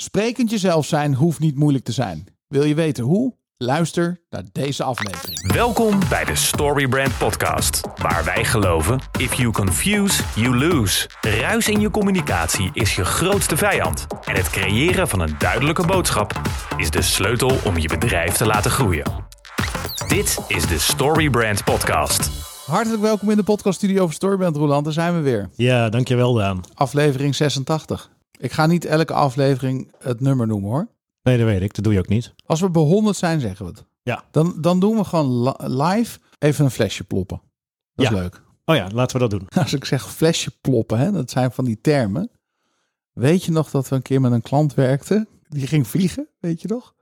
[0.00, 2.26] Sprekend jezelf zijn hoeft niet moeilijk te zijn.
[2.48, 3.34] Wil je weten hoe?
[3.56, 5.52] Luister naar deze aflevering.
[5.52, 11.08] Welkom bij de Storybrand Podcast, waar wij geloven: if you confuse, you lose.
[11.20, 14.06] Ruis in je communicatie is je grootste vijand.
[14.24, 16.40] En het creëren van een duidelijke boodschap
[16.76, 19.12] is de sleutel om je bedrijf te laten groeien.
[20.08, 22.30] Dit is de Storybrand Podcast.
[22.66, 24.84] Hartelijk welkom in de podcaststudio van Storybrand Roland.
[24.84, 25.48] Daar zijn we weer.
[25.54, 26.60] Ja, dankjewel Daan.
[26.74, 28.10] Aflevering 86.
[28.40, 30.88] Ik ga niet elke aflevering het nummer noemen hoor.
[31.22, 31.74] Nee, dat weet ik.
[31.74, 32.34] Dat doe je ook niet.
[32.46, 33.84] Als we bij 100 zijn, zeggen we het.
[34.02, 34.24] Ja.
[34.30, 37.40] Dan, dan doen we gewoon li- live even een flesje ploppen.
[37.94, 38.18] Dat is Ja.
[38.18, 38.42] leuk.
[38.64, 39.48] Oh ja, laten we dat doen.
[39.62, 42.30] Als ik zeg flesje ploppen, hè, dat zijn van die termen.
[43.12, 45.28] Weet je nog dat we een keer met een klant werkten?
[45.48, 46.94] Die ging vliegen, weet je nog?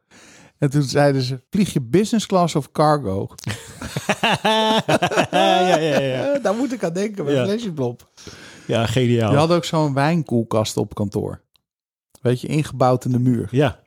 [0.58, 3.28] En toen zeiden ze, vlieg je business class of cargo?
[5.30, 6.38] ja, ja, ja.
[6.38, 7.44] Daar moet ik aan denken met Ja.
[7.44, 8.08] flesje plop.
[8.68, 9.30] Ja geniaal.
[9.30, 11.40] Je had ook zo'n wijnkoelkast op kantoor.
[12.20, 13.48] Weet je, ingebouwd in de muur.
[13.50, 13.78] Ja,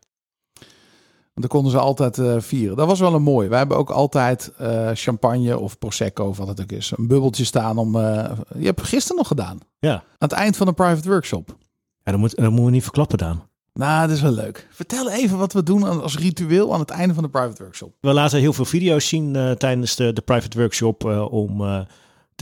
[1.33, 2.77] Want dan konden ze altijd eh, vieren.
[2.77, 3.47] Dat was wel een mooi.
[3.47, 6.93] Wij hebben ook altijd eh, champagne of prosecco of wat het ook is.
[6.95, 7.95] Een bubbeltje staan om...
[7.95, 9.59] eh, je hebt gisteren nog gedaan.
[9.79, 9.93] ja.
[9.93, 11.55] Aan het eind van een private workshop.
[12.03, 13.49] ja dat, moet, dat moeten we niet verklappen, Daan.
[13.73, 14.67] Nou, dat is wel leuk.
[14.71, 17.93] Vertel even wat we doen als ritueel aan het einde van de private workshop.
[18.01, 21.79] We laten heel veel video's zien eh, tijdens de, de private workshop eh, om eh,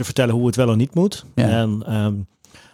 [0.00, 1.24] te vertellen hoe het wel en niet moet.
[1.34, 1.48] Ja.
[1.48, 2.14] En ehm,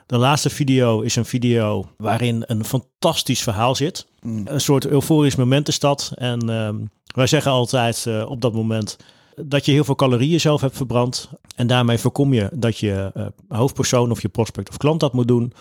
[0.07, 4.07] de laatste video is een video waarin een fantastisch verhaal zit.
[4.21, 4.43] Mm.
[4.45, 6.13] Een soort euforisch moment is dat.
[6.15, 6.77] En ehm,
[7.15, 8.97] wij zeggen altijd eh, op dat moment
[9.35, 11.31] dat je heel veel calorieën zelf hebt verbrand.
[11.57, 15.29] En daarmee voorkom je dat je eh, hoofdpersoon of je prospect of klant dat moet
[15.29, 15.53] doen.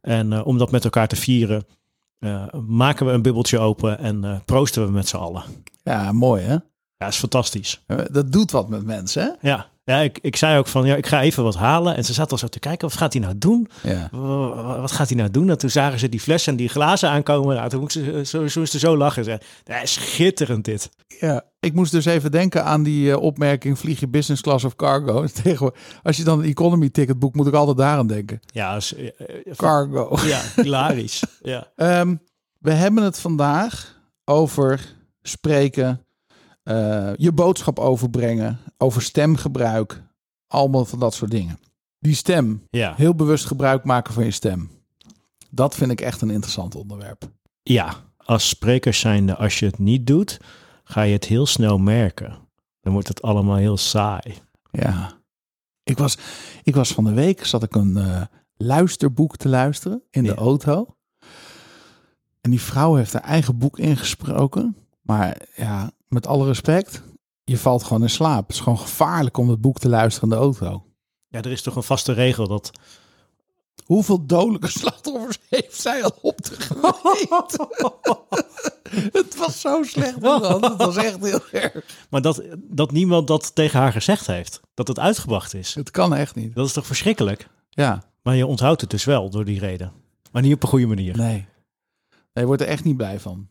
[0.00, 1.66] En eh, om dat met elkaar te vieren,
[2.66, 5.42] maken we een bubbeltje open en proosten we met z'n allen.
[5.82, 6.56] Ja, mooi hè?
[6.96, 7.84] Ja, is fantastisch.
[8.10, 9.48] Dat doet wat met mensen hè?
[9.48, 11.96] Ja, ja ik, ik zei ook van, ja, ik ga even wat halen.
[11.96, 13.68] En ze zat al zo te kijken, wat gaat hij nou doen?
[13.82, 14.08] Ja.
[14.12, 15.50] Wa- Wat gaat hij nou doen?
[15.50, 17.56] En toen zagen ze die flessen en die glazen aankomen.
[17.56, 19.24] Nou, toen moest ze zo, zo, ze zo lachen.
[19.24, 20.90] Ze, ja, schitterend dit.
[21.20, 21.48] ja.
[21.60, 23.78] Ik moest dus even denken aan die eh, opmerking...
[23.78, 25.26] vlieg je business class of cargo?
[26.02, 27.36] Als je dan een economy ticket boekt...
[27.36, 28.40] moet ik altijd daaraan denken.
[28.52, 30.16] Ja, is, eh, eh, Cargo.
[30.26, 31.22] ja hilarisch.
[31.42, 31.66] Ja.
[31.76, 32.16] Ehm,
[32.58, 34.80] we hebben het vandaag over
[35.22, 36.04] spreken,
[36.62, 40.02] eh, je boodschap overbrengen, over stemgebruik,
[40.46, 41.58] allemaal van dat soort dingen.
[41.98, 42.94] Die stem, Ja.
[42.96, 44.70] heel bewust gebruik maken van je stem.
[45.50, 47.30] Dat vind ik echt een interessant onderwerp.
[47.62, 50.40] ja, als spreker zijnde, als je het niet doet,
[50.84, 52.38] ga je het heel snel merken.
[52.80, 54.34] Dan wordt het allemaal heel saai.
[54.70, 55.18] Ja.
[55.82, 56.16] Ik was,
[56.62, 58.22] ik was van de week, zat ik een eh,
[58.56, 60.96] luisterboek te luisteren in de auto.
[62.40, 64.76] En die vrouw heeft haar eigen boek ingesproken.
[65.02, 67.02] Maar ja, met alle respect,
[67.44, 68.46] je valt gewoon in slaap.
[68.46, 70.84] Het is gewoon gevaarlijk om het boek te luisteren in de auto.
[71.28, 72.70] Ja, er is toch een vaste regel dat...
[73.84, 76.56] Hoeveel dodelijke slachtoffers heeft zij al op de
[79.12, 80.20] Het was zo slecht.
[80.20, 80.64] man.
[80.64, 82.06] Het was echt heel erg.
[82.10, 84.60] Maar dat, dat niemand dat tegen haar gezegd heeft.
[84.74, 85.74] Dat het uitgebracht is.
[85.74, 86.54] Het kan echt niet.
[86.54, 87.48] Dat is toch verschrikkelijk?
[87.70, 89.92] Ja, Maar je onthoudt het dus wel door die reden.
[90.32, 91.16] Maar niet op een goede manier.
[91.16, 91.46] nee.
[92.32, 93.48] Nee, je wordt er echt niet blij van.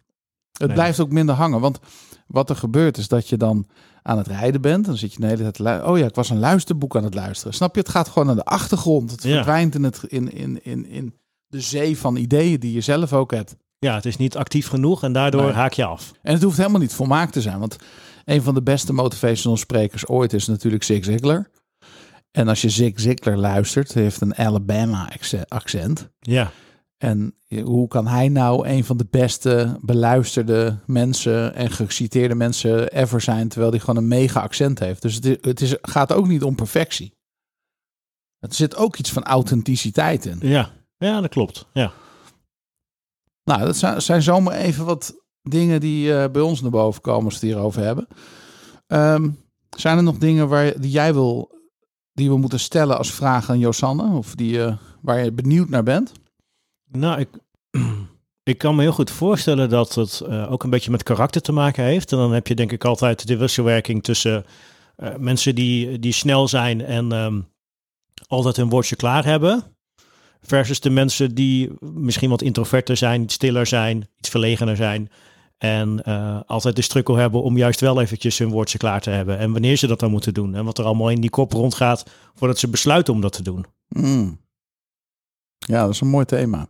[0.51, 0.73] Het Nee.
[0.75, 1.59] blijft ook minder hangen.
[1.59, 1.79] Want
[2.29, 3.65] wat er gebeurt is dat je dan
[4.01, 4.85] aan het rijden bent.
[4.85, 5.83] Dan zit je de hele tijd...
[5.83, 7.53] Oh ja, ik was een luisterboek aan het luisteren.
[7.53, 7.81] Snap je?
[7.81, 9.11] Het gaat gewoon naar de achtergrond.
[9.11, 9.33] Het Ja.
[9.35, 11.13] verdwijnt in, het, in, in, in, in
[11.47, 13.55] de zee van ideeën die je zelf ook hebt.
[13.79, 15.51] Ja, het is niet actief genoeg en daardoor Nee.
[15.51, 16.11] haak je af.
[16.21, 17.59] En het hoeft helemaal niet volmaakt te zijn.
[17.59, 17.75] Want
[18.25, 21.49] een van de beste motivational sprekers ooit is natuurlijk Zig Ziglar.
[22.31, 26.09] En als je Zig Ziglar luistert, heeft een Alabama acce- accent.
[26.19, 26.51] Ja,
[26.99, 32.91] En je- hoe kan hij nou een van de beste beluisterde mensen en geciteerde mensen
[32.93, 35.01] ever zijn, terwijl hij gewoon een mega accent heeft?
[35.01, 37.17] Dus het, is, het is, gaat ook niet om perfectie.
[38.39, 40.37] Er zit ook iets van authenticiteit in.
[40.41, 40.71] ja.
[40.97, 41.67] ja dat klopt.
[41.73, 41.91] Ja.
[43.43, 47.25] Nou, dat zijn, zijn zomaar even wat dingen die eh, bij ons naar boven komen
[47.25, 48.07] als we het hierover hebben.
[48.87, 49.29] Ehm,
[49.77, 51.51] zijn er nog dingen waar, die jij wil,
[52.13, 54.17] die we moeten stellen als vraag aan Josanne?
[54.17, 56.11] Of die, eh, waar je benieuwd naar bent?
[56.91, 57.29] Nou, ik,
[58.43, 61.51] ik kan me heel goed voorstellen dat het eh, ook een beetje met karakter te
[61.51, 62.11] maken heeft.
[62.11, 64.45] En dan heb je denk ik altijd de wisselwerking tussen
[64.95, 67.41] eh, mensen die, die snel zijn en ehm,
[68.27, 69.63] altijd hun woordje klaar hebben.
[70.41, 75.09] Versus de mensen die misschien wat introverter zijn, stiller zijn, iets verlegener zijn.
[75.57, 79.37] En eh, altijd de strukkel hebben om juist wel eventjes hun woordje klaar te hebben.
[79.37, 80.55] En wanneer ze dat dan moeten doen.
[80.55, 82.05] En wat er allemaal in die kop rondgaat
[82.35, 83.65] voordat ze besluiten om dat te doen.
[83.87, 84.39] Mm.
[85.57, 86.67] Ja, dat is een mooi thema.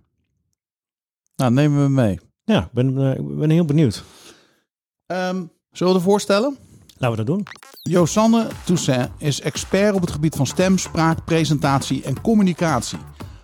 [1.40, 2.20] Nou, nemen we mee.
[2.44, 4.04] Ja, ik ben, eh, ben heel benieuwd.
[5.06, 6.58] Ehm, zullen we voorstellen?
[6.98, 7.48] Laten we dat doen.
[7.82, 12.98] Josanne Toussaint is expert op het gebied van stem, spraak, presentatie en communicatie.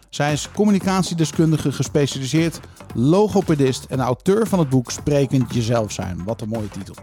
[0.09, 2.59] Zij is communicatiedeskundige, gespecialiseerd
[2.93, 6.23] logopedist en auteur van het boek Sprekend Jezelf Zijn.
[6.23, 6.95] Wat een mooie titel.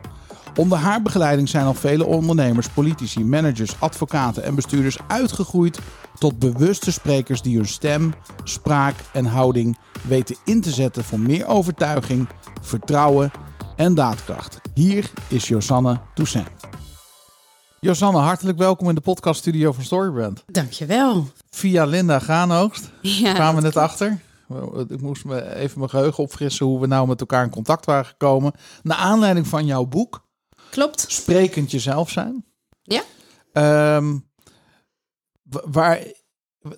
[0.56, 5.78] Onder haar begeleiding zijn al vele ondernemers, politici, managers, advocaten en bestuurders uitgegroeid
[6.19, 8.14] tot bewuste sprekers die hun stem,
[8.44, 12.28] spraak en houding weten in te zetten voor meer overtuiging,
[12.60, 13.31] vertrouwen
[13.76, 14.60] en daadkracht.
[14.75, 16.50] Hier is Josanne Toussaint.
[17.81, 20.44] Josanne, hartelijk welkom in de podcaststudio van Storybrand.
[20.46, 21.26] Dankjewel.
[21.50, 24.20] Via Linda Gaanoogst Ja, kwamen we net achter.
[24.88, 28.04] Ik moest me even mijn geheugen opfrissen hoe we nou met elkaar in contact waren
[28.04, 28.52] gekomen.
[28.82, 30.22] Naar aanleiding van jouw boek,
[30.73, 31.05] klopt.
[31.09, 32.45] Sprekend Jezelf Zijn.
[32.83, 33.03] Ja.
[33.53, 34.19] Ehm,
[35.43, 35.99] wa- waar,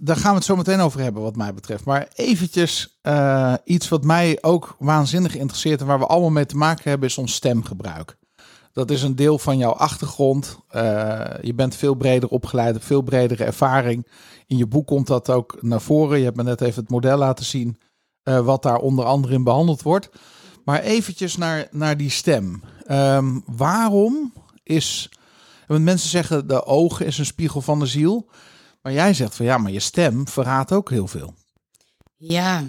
[0.01, 1.85] daar gaan we het zo meteen over hebben, wat mij betreft.
[1.85, 6.57] Maar eventjes eh, iets wat mij ook waanzinnig interesseert en waar we allemaal mee te
[6.57, 8.17] maken hebben, is ons stemgebruik.
[8.73, 10.59] Dat is een deel van jouw achtergrond.
[10.69, 14.07] Eh, je bent veel breder opgeleid, veel bredere ervaring.
[14.47, 16.19] In je boek komt dat ook naar voren.
[16.19, 17.79] Je hebt me net even het model laten zien,
[18.23, 20.09] eh, wat daar onder andere in behandeld wordt.
[20.65, 22.63] Maar eventjes naar, naar die stem.
[22.87, 24.33] Ehm, waarom
[24.63, 25.09] is...
[25.67, 28.29] Want mensen zeggen de ogen is een spiegel van de ziel.
[28.83, 31.35] Maar jij zegt van ja, maar je stem verraadt ook heel veel.
[32.17, 32.65] Ja.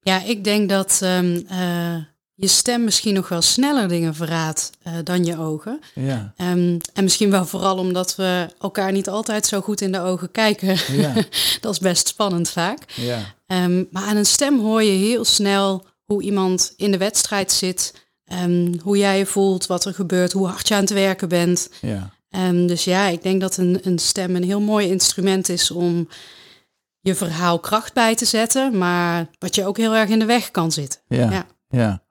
[0.00, 1.96] ja, ik denk dat ehm, eh,
[2.34, 5.80] je stem misschien nog wel sneller dingen verraadt eh, dan je ogen.
[5.94, 10.00] Ja, Ehm, en misschien wel vooral omdat we elkaar niet altijd zo goed in de
[10.00, 10.76] ogen kijken.
[10.96, 11.14] ja,
[11.60, 12.82] dat is best spannend vaak.
[12.96, 13.34] ja.
[13.90, 18.08] Maar aan een stem hoor je heel snel hoe iemand in de wedstrijd zit.
[18.30, 21.70] Ehm, hoe jij je voelt, wat er gebeurt, hoe hard je aan het werken bent.
[21.80, 22.10] ja.
[22.30, 26.08] Ehm, dus ja, ik denk dat een, een stem een heel mooi instrument is om
[27.00, 30.50] je verhaal kracht bij te zetten, maar wat je ook heel erg in de weg
[30.50, 31.00] kan zitten.
[31.08, 31.46] Ja, Ja.
[31.68, 32.02] ja.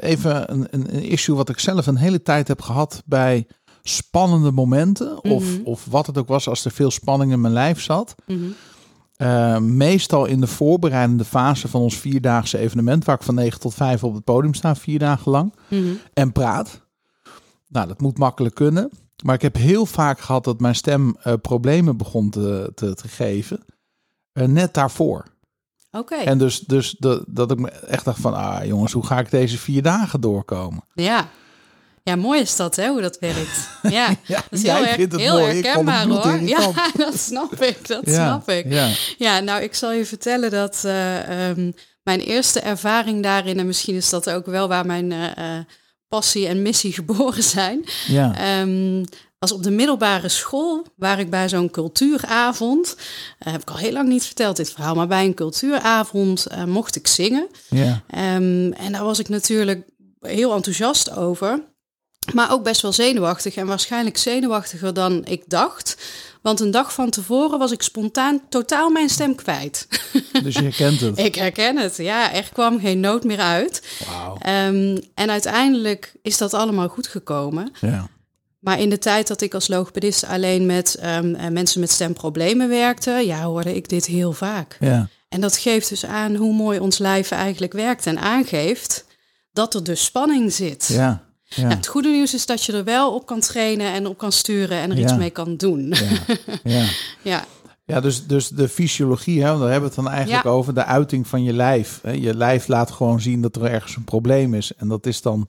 [0.00, 3.46] Even een, een, een issue wat ik zelf een hele tijd heb gehad bij
[3.82, 5.24] spannende momenten.
[5.24, 5.62] Of, Mhm.
[5.64, 8.14] of wat het ook was als er veel spanning in mijn lijf zat.
[8.26, 8.44] Mhm.
[9.22, 13.04] Eh, meestal in de voorbereidende fase van ons vierdaagse evenement.
[13.04, 15.54] Waar ik van 9 tot 5 op het podium sta, vier dagen lang.
[15.68, 15.92] Mhm.
[16.12, 16.80] En praat.
[17.68, 18.90] Nou, dat moet makkelijk kunnen.
[19.24, 23.08] Maar ik heb heel vaak gehad dat mijn stem eh, problemen begon te, te, te
[23.08, 23.64] geven.
[24.32, 25.24] Eh, net daarvoor.
[25.90, 29.18] Oké, En dus, dus dat, dat ik me echt dacht van, ah jongens, hoe ga
[29.18, 30.84] ik deze vier dagen doorkomen?
[30.94, 31.28] ja.
[32.04, 33.68] Ja, mooi is dat, hè, hoe dat werkt.
[33.82, 36.40] Ja, Ja, dat is heel, erg, heel mooi, herkenbaar hoor.
[36.56, 38.72] Ja, dat snap ik, dat Ja, snap ik.
[38.72, 38.88] Ja,
[39.18, 41.70] Ja, nou, ik zal je vertellen dat eh, ehm,
[42.02, 45.64] mijn eerste ervaring daarin, en misschien is dat ook wel waar mijn eh, eh,
[46.08, 48.66] passie en missie geboren zijn, ja,
[49.38, 52.96] was op de middelbare school, waar ik bij zo'n cultuuravond,
[53.38, 56.96] eh, heb ik al heel lang niet verteld dit verhaal, maar bij een cultuuravond mocht
[56.96, 57.48] ik zingen.
[57.68, 59.84] ja, Ehm, en daar was ik natuurlijk
[60.20, 61.70] heel enthousiast over,
[62.34, 65.96] maar ook best wel zenuwachtig en waarschijnlijk zenuwachtiger dan ik dacht.
[66.42, 69.86] Want een dag van tevoren was ik spontaan totaal mijn stem kwijt.
[70.44, 71.18] dus je herkent het.
[71.18, 73.82] Ik herken het, ja, er kwam geen noot meer uit.
[74.38, 77.72] Ehm, en uiteindelijk is dat allemaal goed gekomen.
[77.80, 78.08] Ja,
[78.58, 82.68] Maar in de tijd dat ik als logopedist alleen met ehm, eh, mensen met stemproblemen
[82.68, 84.76] werkte, ja, hoorde ik dit heel vaak.
[84.80, 89.04] ja, En dat geeft dus aan hoe mooi ons lijf eigenlijk werkt en aangeeft
[89.52, 90.86] dat er dus spanning zit.
[90.88, 94.06] ja, ja, Nou, het goede nieuws is dat je er wel op kan trainen en
[94.06, 95.02] op kan sturen en er Ja.
[95.02, 95.88] iets mee kan doen.
[95.88, 96.08] ja,
[96.64, 96.84] ja.
[97.32, 97.44] ja.
[97.84, 100.50] Ja, dus, dus de fysiologie, hè, daar hebben we het dan eigenlijk Ja.
[100.50, 101.98] over, de uiting van je lijf.
[102.02, 102.10] Hè.
[102.10, 104.74] Je lijf laat gewoon zien dat er ergens een probleem is.
[104.74, 105.48] En dat is dan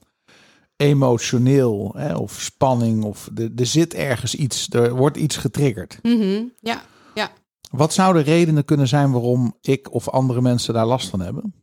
[0.76, 5.98] emotioneel hè, of spanning of er, er zit ergens iets, er wordt iets getriggerd.
[6.02, 6.42] Mhm.
[6.60, 6.82] ja,
[7.14, 7.30] ja.
[7.70, 11.54] Wat zouden redenen kunnen zijn waarom ik of andere mensen daar last van hebben?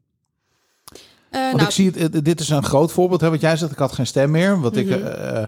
[1.32, 3.22] Eh, Want nou, ik zie het, dit is een groot voorbeeld.
[3.22, 4.60] Hè, wat jij zegt, ik had geen stem meer.
[4.60, 5.06] Wat ik Mhm.
[5.06, 5.44] eh,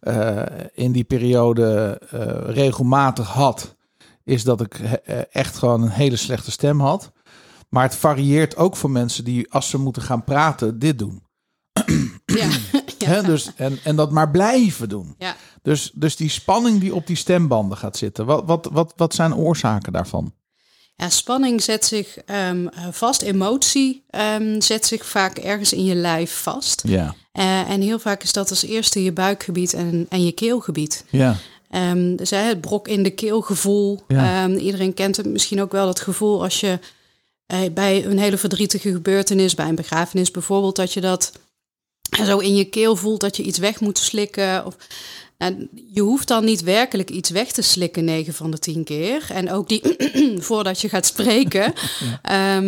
[0.00, 1.98] eh, in die periode
[2.46, 3.76] regelmatig had,
[4.24, 4.80] is dat ik
[5.30, 7.12] echt gewoon een hele slechte stem had.
[7.68, 11.22] Maar het varieert ook voor mensen die, als ze moeten gaan praten, dit doen.
[12.24, 12.48] ja.
[13.22, 15.14] Dus, en, en dat maar blijven doen.
[15.18, 15.34] Ja.
[15.62, 19.34] Dus, dus die spanning die op die stembanden gaat zitten, wat, wat, wat, wat zijn
[19.34, 20.34] oorzaken daarvan?
[21.02, 25.94] Ja, spanning zet zich ehm, eh, vast, emotie ehm, zet zich vaak ergens in je
[25.94, 26.82] lijf vast.
[26.86, 31.04] Ja, Eh, en heel vaak is dat als eerste je buikgebied en, en je keelgebied.
[31.10, 31.36] ja,
[31.70, 34.04] Ehm, dus hè, het brok in de keelgevoel.
[34.08, 34.48] Ja.
[34.48, 36.78] Iedereen kent het misschien ook wel, dat gevoel als je
[37.46, 41.32] eh, bij een hele verdrietige gebeurtenis, bij een begrafenis bijvoorbeeld, dat je dat
[42.24, 44.66] zo in je keel voelt dat je iets weg moet slikken.
[44.66, 44.76] Of,
[45.42, 49.26] nou, je hoeft dan niet werkelijk iets weg te slikken 9 van de 10 keer.
[49.28, 49.82] En ook die
[50.48, 51.72] voordat je gaat spreken.
[52.22, 52.62] ja,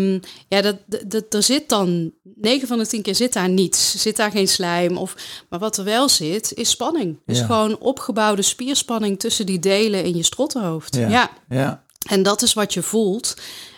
[0.48, 0.76] ja dat,
[1.06, 4.02] dat, er zit dan 9 van de 10 keer zit daar niets.
[4.02, 4.96] Zit daar geen slijm.
[4.96, 5.14] Of,
[5.48, 7.18] maar wat er wel zit, is spanning.
[7.26, 7.44] Is Ja.
[7.44, 10.96] gewoon opgebouwde spierspanning tussen die delen in je strottenhoofd.
[10.96, 11.08] Ja.
[11.08, 11.30] ja.
[11.48, 13.34] ja, En dat is wat je voelt.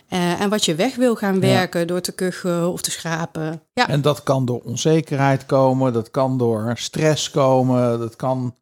[0.09, 3.63] Eh, en wat je weg wil gaan werken door te kuchen of te schrapen.
[3.73, 8.55] Ja, En dat kan door onzekerheid komen, dat kan door stress komen, dat kan...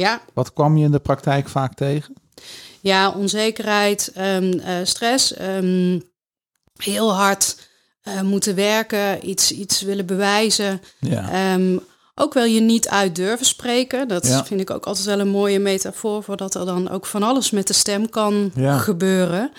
[0.00, 0.20] ja.
[0.34, 2.14] Wat kwam je in de praktijk vaak tegen?
[2.80, 6.00] ja onzekerheid, ehm, eh, stress, ehm,
[6.76, 7.68] heel hard
[8.00, 10.80] eh, moeten werken, iets, iets willen bewijzen.
[11.00, 11.76] Ja, Ehm,
[12.14, 14.08] ook wel je niet uit durven spreken.
[14.08, 14.44] Dat Ja.
[14.44, 17.50] vind ik ook altijd wel een mooie metafoor voor dat er dan ook van alles
[17.50, 18.78] met de stem kan Ja.
[18.78, 19.50] gebeuren.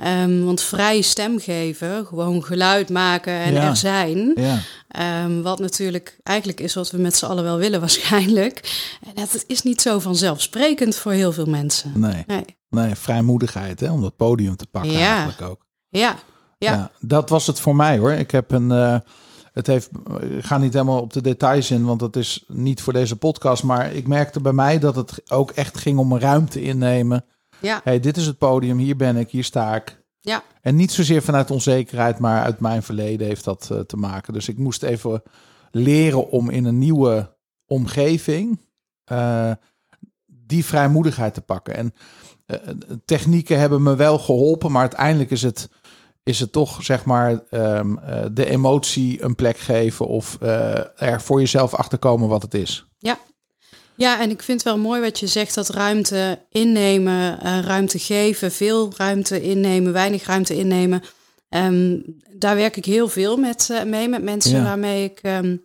[0.00, 3.68] Ehm, want vrij stem geven, gewoon geluid maken en Ja.
[3.68, 4.32] er zijn.
[4.36, 8.80] ja, Ehm, wat natuurlijk eigenlijk is wat we met z'n allen wel willen waarschijnlijk.
[9.06, 11.92] En dat is niet zo vanzelfsprekend voor heel veel mensen.
[12.00, 12.24] nee.
[12.26, 12.44] Nee.
[12.70, 15.14] Nee, vrijmoedigheid hè, om dat podium te pakken Ja.
[15.16, 15.66] eigenlijk ook.
[15.88, 16.14] Ja,
[16.58, 16.72] ja.
[16.72, 16.90] Ja.
[17.00, 18.12] dat was het voor mij hoor.
[18.12, 18.70] Ik heb een.
[18.70, 18.96] eh,
[19.52, 19.90] het heeft.
[20.38, 23.62] Ik ga niet helemaal op de details in, want dat is niet voor deze podcast.
[23.62, 27.24] Maar ik merkte bij mij dat het ook echt ging om ruimte innemen.
[27.60, 30.02] Ja, hey, dit is het podium, hier ben ik, hier sta ik.
[30.20, 30.42] ja.
[30.60, 34.32] En niet zozeer vanuit onzekerheid, maar uit mijn verleden heeft dat eh, te maken.
[34.32, 35.22] Dus ik moest even
[35.70, 37.36] leren om in een nieuwe
[37.66, 38.58] omgeving
[39.04, 39.52] eh,
[40.26, 41.74] die vrijmoedigheid te pakken.
[41.74, 41.94] En
[42.46, 42.56] eh,
[43.04, 45.68] technieken hebben me wel geholpen, maar uiteindelijk is het,
[46.22, 50.36] is het toch zeg maar ehm, eh, de emotie een plek geven of
[50.96, 52.86] er voor jezelf achterkomen wat het is.
[52.98, 53.18] Ja,
[54.00, 58.52] en ik vind het wel mooi wat je zegt, dat ruimte innemen, eh, ruimte geven,
[58.52, 61.02] veel ruimte innemen, weinig ruimte innemen.
[61.48, 61.98] Ehm,
[62.32, 64.62] daar werk ik heel veel met, eh, mee, met mensen Ja.
[64.62, 65.56] waarmee ik ehm,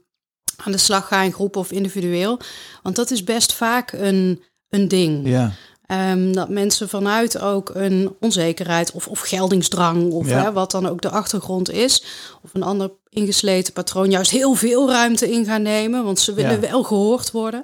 [0.64, 2.40] aan de slag ga in groep of individueel.
[2.84, 5.28] Want dat is best vaak een, een ding.
[5.28, 5.52] Ja,
[5.86, 10.42] Ehm, dat mensen vanuit ook een onzekerheid of, of geldingsdrang, of Ja.
[10.44, 12.04] hè, wat dan ook de achtergrond is,
[12.44, 16.62] of een ander ingesleten patroon, juist heel veel ruimte in gaan nemen, want ze willen
[16.62, 16.70] Ja.
[16.70, 17.64] wel gehoord worden.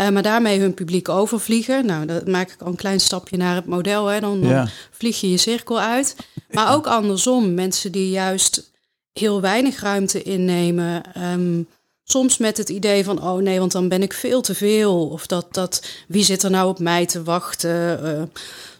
[0.00, 1.86] Eh, maar daarmee hun publiek overvliegen.
[1.86, 4.06] Nou, dat maak ik al een klein stapje naar het model.
[4.06, 4.20] Hè.
[4.20, 4.68] Dan, dan Ja.
[4.90, 6.16] vlieg je je cirkel uit.
[6.50, 8.70] Maar ook andersom, mensen die juist
[9.12, 11.02] heel weinig ruimte innemen.
[11.14, 11.62] ehm,
[12.04, 15.06] soms met het idee van, oh nee, want dan ben ik veel te veel.
[15.08, 18.04] Of dat, dat wie zit er nou op mij te wachten?
[18.16, 18.22] Eh,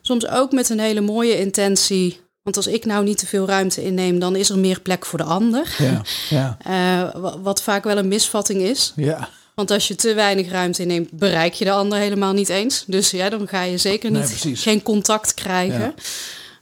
[0.00, 2.20] soms ook met een hele mooie intentie.
[2.42, 5.18] Want als ik nou niet te veel ruimte inneem, dan is er meer plek voor
[5.18, 5.74] de ander.
[5.78, 6.56] ja, ja,
[7.14, 8.92] Eh, wa- wat vaak wel een misvatting is.
[8.96, 9.28] ja.
[9.60, 12.84] Want als je te weinig ruimte inneemt, bereik je de ander helemaal niet eens.
[12.86, 15.94] Dus ja, dan ga je zeker niet geen contact krijgen.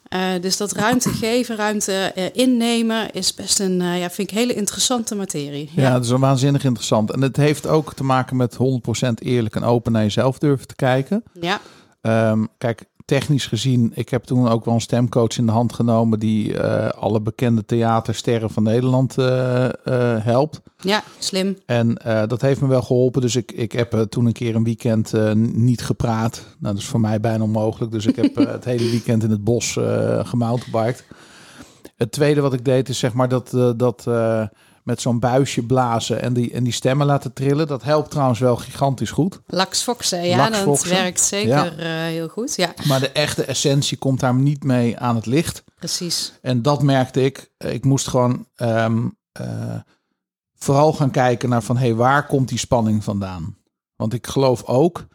[0.08, 0.34] Ja.
[0.34, 4.36] Eh, dus dat ruimte geven, ruimte eh, innemen, is best een, eh, ja, vind ik
[4.36, 5.70] hele interessante materie.
[5.74, 7.10] Ja, dat is waanzinnig interessant.
[7.10, 10.74] En het heeft ook te maken met 100% eerlijk en open naar jezelf durven te
[10.76, 11.22] kijken.
[11.40, 11.60] ja,
[12.00, 16.18] Ehm, kijk, technisch gezien, ik heb toen ook wel een stemcoach in de hand genomen
[16.18, 19.72] die eh, alle bekende theatersterren van Nederland eh, eh,
[20.24, 20.60] helpt.
[20.76, 21.56] ja, slim.
[21.66, 21.94] En
[22.28, 23.20] dat heeft me wel geholpen.
[23.20, 25.12] Dus ik, ik heb toen een keer een weekend
[25.54, 26.44] niet gepraat.
[26.58, 27.92] Nou, dat is voor mij bijna onmogelijk.
[27.92, 31.04] Dus ik heb het hele weekend in het bos uh, gemountainbiked.
[31.96, 34.06] Het tweede wat ik deed is zeg maar dat, dat
[34.88, 37.66] met zo'n buisje blazen en die, en die stemmen laten trillen.
[37.66, 39.40] Dat helpt trouwens wel gigantisch goed.
[39.46, 41.76] Laxfoxen, ja, dat werkt zeker Ja.
[41.76, 42.56] eh, heel goed.
[42.56, 45.64] Ja, Maar de echte essentie komt daar niet mee aan het licht.
[45.76, 46.32] precies.
[46.42, 47.50] En dat merkte ik.
[47.58, 49.74] Ik moest gewoon ehm, eh,
[50.54, 51.76] vooral gaan kijken naar van...
[51.76, 53.56] hé, hey, waar komt die spanning vandaan?
[53.96, 55.06] Want ik geloof ook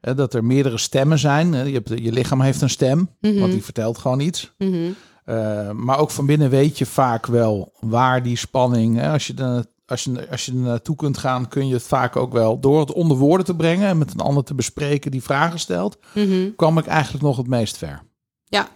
[0.00, 1.52] hè, dat er meerdere stemmen zijn.
[1.52, 3.38] Je, hebt, je lichaam heeft een stem, Mhm.
[3.38, 4.52] want die vertelt gewoon iets.
[4.58, 4.90] Mhm.
[5.26, 8.96] Uh, maar ook van binnen weet je vaak wel waar die spanning...
[8.96, 11.82] Hè, als, je de, als, je, als je er naartoe kunt gaan, kun je het
[11.82, 12.60] vaak ook wel...
[12.60, 15.98] door het onder woorden te brengen en met een ander te bespreken die vragen stelt...
[16.12, 16.54] Mhm.
[16.56, 18.02] kwam ik eigenlijk nog het meest ver.
[18.44, 18.68] Ja,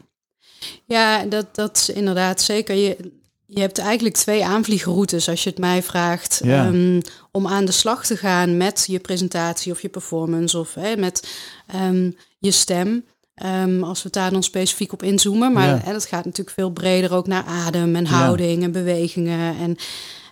[0.85, 2.75] ja dat, dat is inderdaad zeker.
[2.75, 3.13] Je,
[3.47, 6.41] je hebt eigenlijk twee aanvliegroutes als je het mij vraagt.
[6.45, 6.67] Ja.
[6.67, 10.97] ehm, om aan de slag te gaan met je presentatie of je performance of hè,
[10.97, 11.29] met
[11.67, 13.05] ehm, je stem.
[13.35, 15.53] Ehm, als we daar dan specifiek op inzoomen.
[15.53, 15.93] Maar Ja.
[15.93, 18.11] dat gaat natuurlijk veel breder ook naar adem en Ja.
[18.11, 19.57] houding en bewegingen.
[19.59, 19.77] En,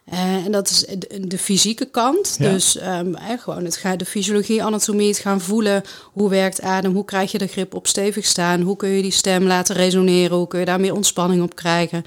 [0.04, 2.36] eh, en dat is de, de fysieke kant.
[2.38, 2.50] Ja.
[2.52, 5.82] Dus ehm, gewoon het gaat de fysiologie, anatomie, het gaan voelen.
[6.12, 6.94] Hoe werkt adem?
[6.94, 8.60] Hoe krijg je de grip op stevig staan?
[8.60, 10.36] Hoe kun je die stem laten resoneren?
[10.36, 12.04] Hoe kun je daar meer ontspanning op krijgen?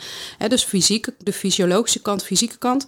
[0.48, 2.86] Dus fysieke, de fysiologische kant, fysieke kant.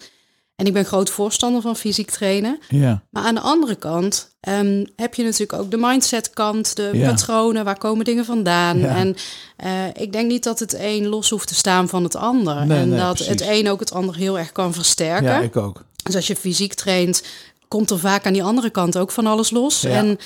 [0.55, 2.59] En ik ben groot voorstander van fysiek trainen.
[2.69, 6.89] Ja, Maar aan de andere kant ehm, heb je natuurlijk ook de mindset kant, de
[6.93, 7.09] Ja.
[7.09, 8.77] patronen, waar komen dingen vandaan.
[8.79, 8.95] Ja.
[8.95, 9.15] En
[9.57, 12.65] eh, ik denk niet dat het een los hoeft te staan van het ander.
[12.65, 13.27] Nee, en nee, dat precies.
[13.31, 15.23] het een ook het ander heel erg kan versterken.
[15.31, 15.83] ja ik ook.
[16.03, 17.23] Dus als je fysiek traint,
[17.67, 19.83] komt er vaak aan die andere kant ook van alles los.
[19.83, 20.17] En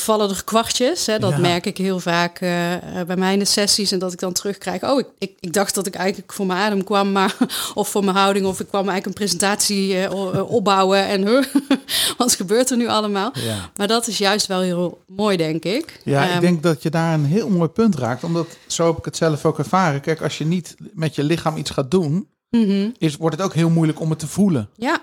[0.00, 1.06] vallen er kwartjes.
[1.06, 1.18] Hè?
[1.18, 1.38] Dat Ja.
[1.38, 3.92] merk ik heel vaak eh, eh, bij mij in de sessies.
[3.92, 4.82] En dat ik dan terugkrijg.
[4.82, 7.12] Oh, ik, ik, ik dacht dat ik eigenlijk voor mijn adem kwam.
[7.12, 7.36] Maar,
[7.74, 8.46] of voor mijn houding.
[8.46, 11.06] Of ik kwam eigenlijk een presentatie eh, opbouwen.
[11.06, 11.44] En huh,
[12.18, 13.30] wat gebeurt er nu allemaal?
[13.34, 13.70] Ja.
[13.76, 16.00] Maar dat is juist wel heel mooi, denk ik.
[16.04, 18.24] Ja, ik Ehm, denk dat je daar een heel mooi punt raakt.
[18.24, 20.00] Omdat zo heb ik het zelf ook ervaren.
[20.00, 22.90] Kijk, als je niet met je lichaam iets gaat doen, mhm.
[22.98, 24.68] is, wordt het ook heel moeilijk om het te voelen.
[24.76, 25.00] Ja,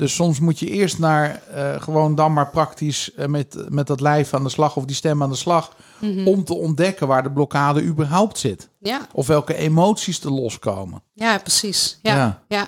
[0.00, 4.00] Dus soms moet je eerst naar eh, gewoon dan maar praktisch eh, met, met dat
[4.00, 5.76] lijf aan de slag of die stem aan de slag.
[5.98, 6.26] Mhm.
[6.26, 8.68] Om te ontdekken waar de blokkade überhaupt zit.
[8.78, 11.02] ja, Of welke emoties er loskomen.
[11.14, 11.98] ja, precies.
[12.02, 12.42] Ja, Ja.
[12.48, 12.66] ja.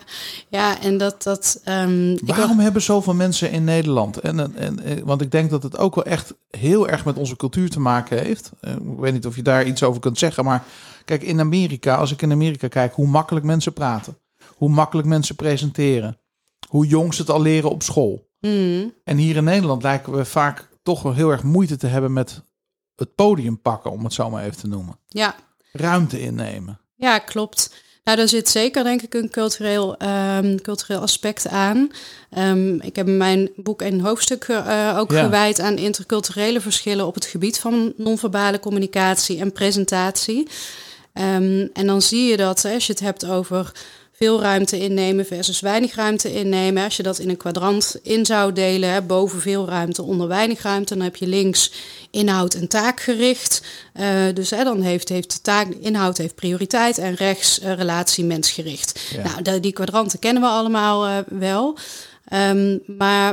[0.49, 1.23] ja, en dat...
[1.23, 4.21] dat ehm, ik Waarom hebben zoveel mensen in Nederland?
[4.21, 7.17] En, en, en, eh, want ik denk dat het ook wel echt heel erg met
[7.17, 8.51] onze cultuur te maken heeft.
[8.61, 10.45] Ik weet niet of je daar iets over kunt zeggen.
[10.45, 10.65] Maar
[11.05, 14.17] kijk, in Amerika, als ik in Amerika kijk, hoe makkelijk mensen praten.
[14.57, 16.17] Hoe makkelijk mensen presenteren.
[16.73, 18.29] Hoe jong ze het al leren op school.
[18.41, 22.13] Mm, En hier in Nederland lijken we vaak toch wel heel erg moeite te hebben
[22.13, 22.43] met
[22.97, 24.99] het podium pakken, om het zo maar even te noemen.
[25.09, 25.35] ja,
[25.73, 26.81] Ruimte innemen.
[26.95, 27.75] Ja, klopt.
[28.05, 31.91] Nou, daar zit zeker denk ik een cultureel, ehm, cultureel aspect aan.
[32.31, 35.23] Ehm, ik heb mijn boek een hoofdstuk eh, ook Ja.
[35.23, 40.49] gewijd aan interculturele verschillen op het gebied van non-verbale communicatie en presentatie.
[41.13, 43.73] Ehm, en dan zie je dat als je het hebt over
[44.23, 46.85] veel ruimte innemen versus weinig ruimte innemen.
[46.85, 50.63] Als je dat in een kwadrant in zou delen, hè, boven veel ruimte, onder weinig
[50.63, 51.73] ruimte, dan heb je links
[52.11, 53.63] inhoud en taakgericht.
[53.93, 58.25] Eh, dus hè, dan heeft, heeft de taak, inhoud heeft prioriteit en rechts eh, relatie
[58.25, 59.01] mensgericht.
[59.13, 59.23] Ja.
[59.23, 61.77] Nou, de- die kwadranten kennen we allemaal eh, wel.
[62.29, 63.31] Ehm, maar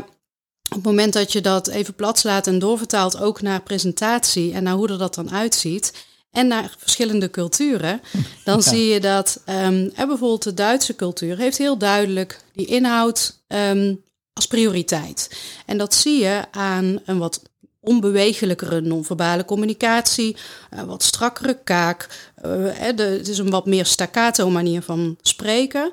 [0.69, 4.63] op het moment dat je dat even plat slaat en doorvertaalt ook naar presentatie en
[4.63, 5.93] naar hoe er dat dan uitziet
[6.31, 8.01] en naar verschillende culturen,
[8.43, 13.95] dan zie je dat er bijvoorbeeld de Duitse cultuur heeft heel duidelijk die inhoud ehm,
[14.33, 15.39] als prioriteit.
[15.65, 17.41] En dat zie je aan een wat
[17.79, 20.35] onbewegelijkere non-verbale communicatie,
[20.69, 22.31] een wat strakkere kaak.
[22.35, 25.91] eh, hè, de, het is een wat meer staccato manier van spreken.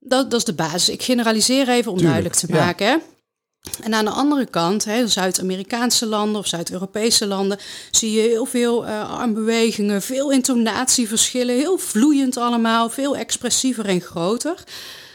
[0.00, 0.88] Dat, dat is de basis.
[0.88, 2.64] Ik generaliseer even om Tuurlijk, duidelijk te ja.
[2.64, 2.86] maken.
[2.86, 2.96] Hè?
[3.82, 7.58] En aan de andere kant, Zuid-Amerikaanse landen of Zuid-Europese landen,
[7.90, 14.64] zie je heel veel eh, armbewegingen, veel intonatieverschillen, heel vloeiend allemaal, veel expressiever en groter.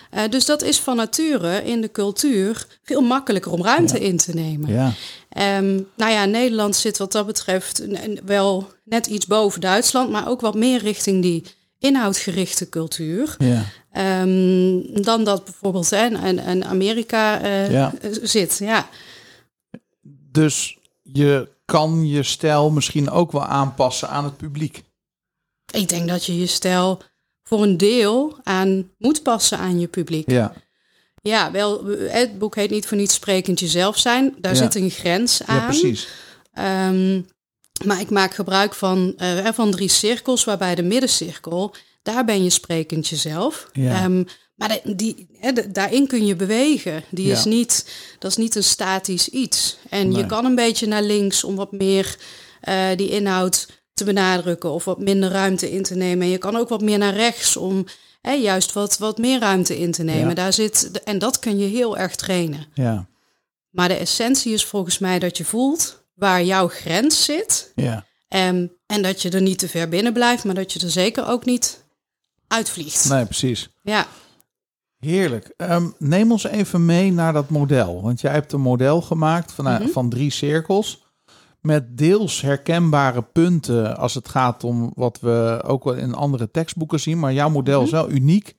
[0.09, 4.33] Eh, dus dat is van nature in de cultuur veel makkelijker om ruimte in te
[4.33, 4.73] nemen.
[4.73, 4.93] Ja.
[5.29, 7.83] Ehm, nou ja, Nederland zit wat dat betreft
[8.25, 11.43] wel net iets boven Duitsland, maar ook wat meer richting die
[11.79, 13.35] inhoudgerichte cultuur.
[13.37, 13.65] Ja.
[13.95, 17.93] Ehm, dan dat bijvoorbeeld hè, en, en Amerika eh, Ja.
[18.21, 18.57] zit.
[18.57, 18.87] Ja.
[20.31, 24.83] Dus je kan je stijl misschien ook wel aanpassen aan het publiek.
[25.71, 27.01] Ik denk dat je je stijl
[27.43, 30.29] voor een deel aan moet passen aan je publiek.
[30.31, 30.53] Ja.
[31.21, 34.35] Ja, wel, het boek heet niet voor niets sprekend jezelf zijn.
[34.37, 34.57] Daar Ja.
[34.57, 35.55] zit een grens aan.
[35.55, 36.07] ja, precies.
[36.53, 37.21] Ehm,
[37.85, 41.73] maar ik maak gebruik van, eh, van drie cirkels, waarbij de middencirkel,
[42.05, 43.69] daar ben je sprekend jezelf.
[43.73, 44.01] Ja.
[44.03, 44.23] Ehm,
[44.55, 47.03] maar die, hè, de- daarin kun je bewegen.
[47.09, 47.33] Die Ja.
[47.33, 47.89] is niet,
[48.19, 49.77] dat is niet een statisch iets.
[49.89, 50.17] En Nee.
[50.17, 52.17] je kan een beetje naar links om wat meer
[52.61, 56.25] eh, die inhoud te benadrukken of wat minder ruimte in te nemen.
[56.25, 57.85] En je kan ook wat meer naar rechts om
[58.21, 60.27] hè, juist wat, wat meer ruimte in te nemen.
[60.27, 60.33] Ja.
[60.33, 62.65] Daar zit, en dat kun je heel erg trainen.
[62.73, 63.07] Ja.
[63.69, 67.71] Maar de essentie is volgens mij dat je voelt waar jouw grens zit.
[67.75, 68.05] Ja.
[68.27, 71.27] En, en dat je er niet te ver binnen blijft, maar dat je er zeker
[71.27, 71.83] ook niet
[72.47, 73.09] uitvliegt.
[73.09, 73.69] Nee, precies.
[73.81, 74.05] Ja,
[74.99, 75.53] Heerlijk.
[75.57, 78.01] Ehm, neem ons even mee naar dat model.
[78.01, 79.87] Want jij hebt een model gemaakt van, Mhm.
[79.87, 81.03] van drie cirkels.
[81.61, 86.99] Met deels herkenbare punten als het gaat om wat we ook wel in andere tekstboeken
[86.99, 87.19] zien.
[87.19, 88.55] Maar jouw model is wel uniek.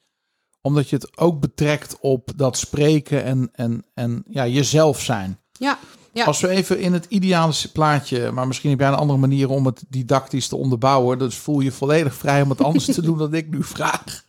[0.61, 5.39] Omdat je het ook betrekt op dat spreken en, en, en ja, jezelf zijn.
[5.53, 5.79] ja,
[6.17, 6.25] ja.
[6.25, 9.67] Als we even in het ideale plaatje, maar misschien heb jij een andere manier om
[9.67, 11.19] het didactisch te onderbouwen.
[11.19, 14.25] Dus voel je volledig vrij om het anders te doen dan ik nu vraag.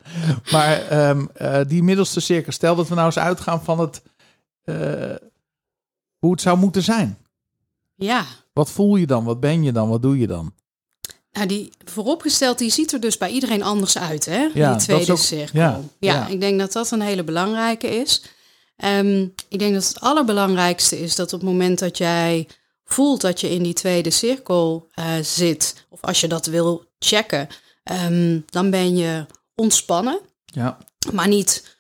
[0.52, 4.02] Maar ehm, eh, die middelste cirkel, stel dat we nou eens uitgaan van het,
[4.64, 5.16] eh,
[6.18, 7.18] hoe het zou moeten zijn.
[7.96, 8.26] ja.
[8.54, 9.24] Wat voel je dan?
[9.24, 9.90] Wat ben je dan?
[9.90, 10.54] Wat doe je dan?
[11.32, 14.50] Nou, die vooropgesteld, die ziet er dus bij iedereen anders uit, hè?
[14.54, 15.60] Ja, die tweede ook- cirkel.
[15.60, 16.28] ja, Ja, ja.
[16.28, 18.24] ik denk dat dat een hele belangrijke is.
[18.78, 22.48] Ehm, ik denk dat het allerbelangrijkste is dat op het moment dat jij
[22.86, 27.48] voelt dat je in die tweede cirkel eh, zit, of als je dat wil checken,
[27.84, 30.20] ehm, dan ben je ontspannen.
[30.46, 30.78] Ja,
[31.12, 31.76] maar niet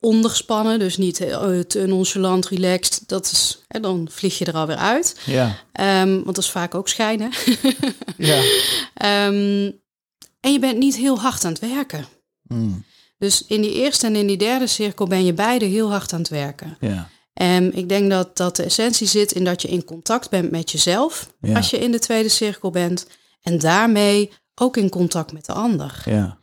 [0.00, 3.02] onderspannen, dus niet eh, te nonchalant, relaxed.
[3.08, 5.20] Dat is, hè, dan vlieg je er alweer uit.
[5.24, 7.30] ja, Ehm, want dat is vaak ook schijnen.
[8.16, 8.42] ja.
[10.40, 12.06] En je bent niet heel hard aan het werken.
[12.42, 12.84] Mm,
[13.18, 16.18] Dus in die eerste en in die derde cirkel ben je beide heel hard aan
[16.18, 16.76] het werken.
[16.80, 20.50] ja, En ik denk dat, dat de essentie zit in dat je in contact bent
[20.50, 21.56] met jezelf Ja.
[21.56, 23.06] als je in de tweede cirkel bent.
[23.42, 26.02] En daarmee ook in contact met de ander.
[26.04, 26.38] Ja.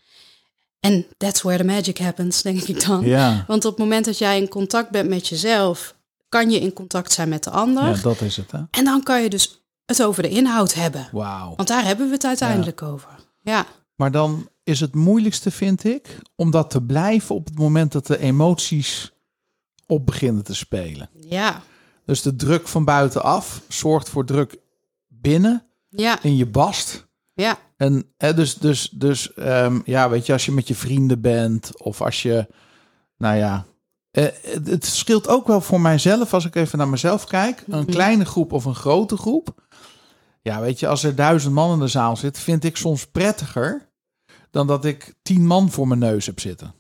[0.80, 3.06] En that's where the magic happens, denk ik dan.
[3.06, 3.44] Ja.
[3.48, 5.96] Want op het moment dat jij in contact bent met jezelf,
[6.30, 7.84] kan je in contact zijn met de ander.
[7.84, 8.60] ja, dat is het, hè?
[8.72, 11.08] En dan kan je dus het over de inhoud hebben.
[11.12, 11.54] Wauw.
[11.56, 13.10] Want daar hebben we het uiteindelijk over.
[13.42, 17.92] Ja, Maar dan is het moeilijkste, vind ik, om dat te blijven op het moment
[17.92, 19.12] dat de emoties
[19.88, 21.10] op beginnen te spelen.
[21.14, 21.62] ja,
[22.06, 24.58] Dus de druk van buitenaf zorgt voor druk
[25.08, 27.08] binnen ja, in je bast.
[27.34, 31.22] ja, En hè, dus, dus, dus ehm, ja, weet je, als je met je vrienden
[31.22, 32.48] bent of als je,
[33.18, 33.66] nou ja,
[34.12, 37.64] eh, het, het scheelt ook wel voor mijzelf als ik even naar mezelf kijk.
[37.68, 37.92] Een Mhm.
[37.92, 39.62] kleine groep of een grote groep.
[40.42, 43.90] Ja, weet je, als er duizend man in de zaal zit, vind ik soms prettiger
[44.54, 46.74] dan dat ik tien man voor mijn neus heb zitten.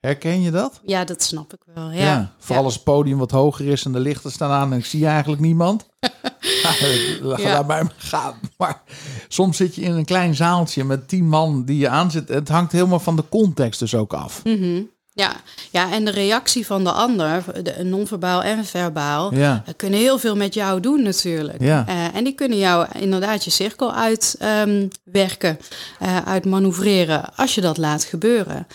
[0.00, 0.80] Herken je dat?
[0.84, 1.90] ja, dat snap ik wel.
[1.90, 2.64] Ja, vooral ja.
[2.64, 5.40] als het podium wat hoger is en de lichten staan aan en ik zie eigenlijk
[5.40, 5.86] niemand.
[6.62, 6.74] Ja,
[7.20, 7.64] Laat Ja.
[7.64, 8.34] bij me gaan.
[8.56, 8.82] Maar
[9.28, 12.28] soms zit je in een klein zaaltje met tien man die je aanzet.
[12.28, 14.44] Het hangt helemaal van de context dus ook af.
[14.44, 14.82] Mhm.
[15.18, 15.36] Ja.
[15.70, 20.18] ja, en de reactie van de ander, de, non-verbaal en verbaal, Ja, eh, kunnen heel
[20.18, 21.60] veel met jou doen natuurlijk.
[21.60, 21.84] Ja.
[21.86, 25.58] Eh, en die kunnen jou inderdaad je cirkel uitwerken, werken,
[25.98, 28.66] eh, uit manoeuvreren, als je dat laat gebeuren.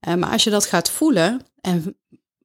[0.00, 1.96] Eh, maar als je dat gaat voelen, en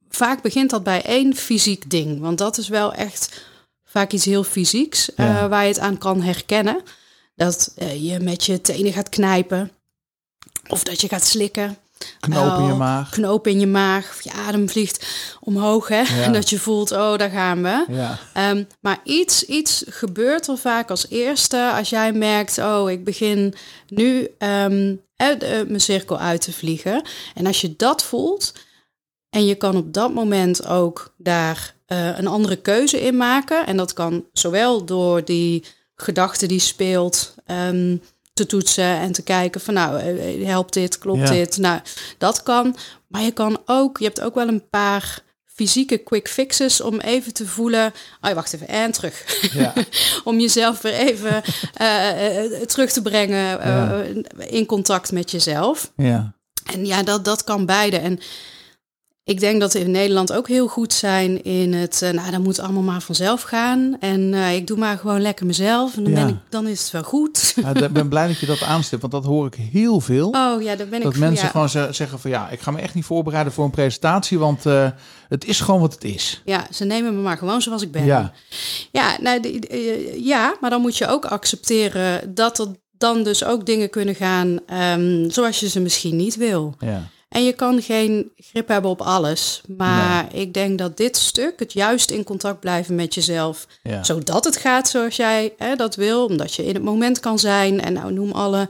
[0.10, 3.46] vaak begint dat bij één fysiek ding, want dat is wel echt
[3.86, 5.48] vaak iets heel fysieks eh, Ja.
[5.50, 6.82] waar je het aan kan herkennen.
[7.36, 9.72] Dat eh, je met je tenen gaat knijpen,
[10.68, 11.78] of dat je gaat slikken.
[12.20, 13.10] Knoop in je maag.
[13.10, 15.08] Knoop in je maag, of je adem vliegt
[15.40, 15.88] omhoog.
[15.88, 16.02] Hè?
[16.24, 17.86] En dat je voelt, oh, daar gaan we.
[17.90, 23.04] Ja, Ehm, maar iets, iets gebeurt er vaak als eerste als jij merkt, oh, ik
[23.04, 23.54] begin
[23.88, 27.02] nu ehm, eh, de- mijn cirkel uit te vliegen.
[27.36, 28.54] En als je dat voelt
[29.30, 33.66] en je kan op dat moment ook daar eh, een andere keuze in maken.
[33.66, 35.64] En dat kan zowel door die
[35.96, 37.98] gedachte die speelt ehm,
[38.38, 41.30] te toetsen en te kijken van nou, eh, helpt dit, klopt Ja.
[41.34, 41.58] dit?
[41.58, 41.80] Nou,
[42.18, 42.76] dat kan.
[43.08, 47.34] Maar je kan ook, je hebt ook wel een paar fysieke quick fixes om even
[47.34, 47.94] te voelen.
[48.22, 49.50] Oh, wacht even, en terug.
[49.54, 49.74] ja,
[50.24, 55.92] om jezelf weer even eh, eh, terug te brengen eh, in contact met jezelf.
[55.96, 56.36] ja.
[56.74, 57.98] En ja, dat, dat kan beide.
[57.98, 58.20] En
[59.28, 62.44] ik denk dat we in Nederland ook heel goed zijn in het, eh, nou, dat
[62.44, 63.98] moet allemaal maar vanzelf gaan.
[64.00, 65.96] En eh, ik doe maar gewoon lekker mezelf.
[65.98, 66.20] En dan, Ja.
[66.26, 67.36] ben ik, dan is het wel goed.
[67.56, 70.28] Ja, Ik ben blij dat je dat aanstipt, want dat hoor ik heel veel.
[70.30, 72.72] Oh ja, dan ben dat ik mensen ja, gewoon ze- zeggen van ja, ik ga
[72.72, 74.90] me echt niet voorbereiden voor een presentatie, want eh,
[75.30, 76.42] het is gewoon wat het is.
[76.46, 78.06] Ja, ze nemen me maar gewoon zoals ik ben.
[78.06, 78.32] Ja,
[78.92, 83.66] Ja, nou, eh, ja, maar dan moet je ook accepteren dat er dan dus ook
[83.66, 86.76] dingen kunnen gaan ehm, zoals je ze misschien niet wil.
[86.80, 89.62] ja, En je kan geen grip hebben op alles.
[89.78, 94.04] Maar ik denk dat dit stuk, het juist in contact blijven met jezelf, ja.
[94.04, 97.82] zodat het gaat zoals jij hè, dat wil, omdat je in het moment kan zijn.
[97.82, 98.70] En nou, noem alle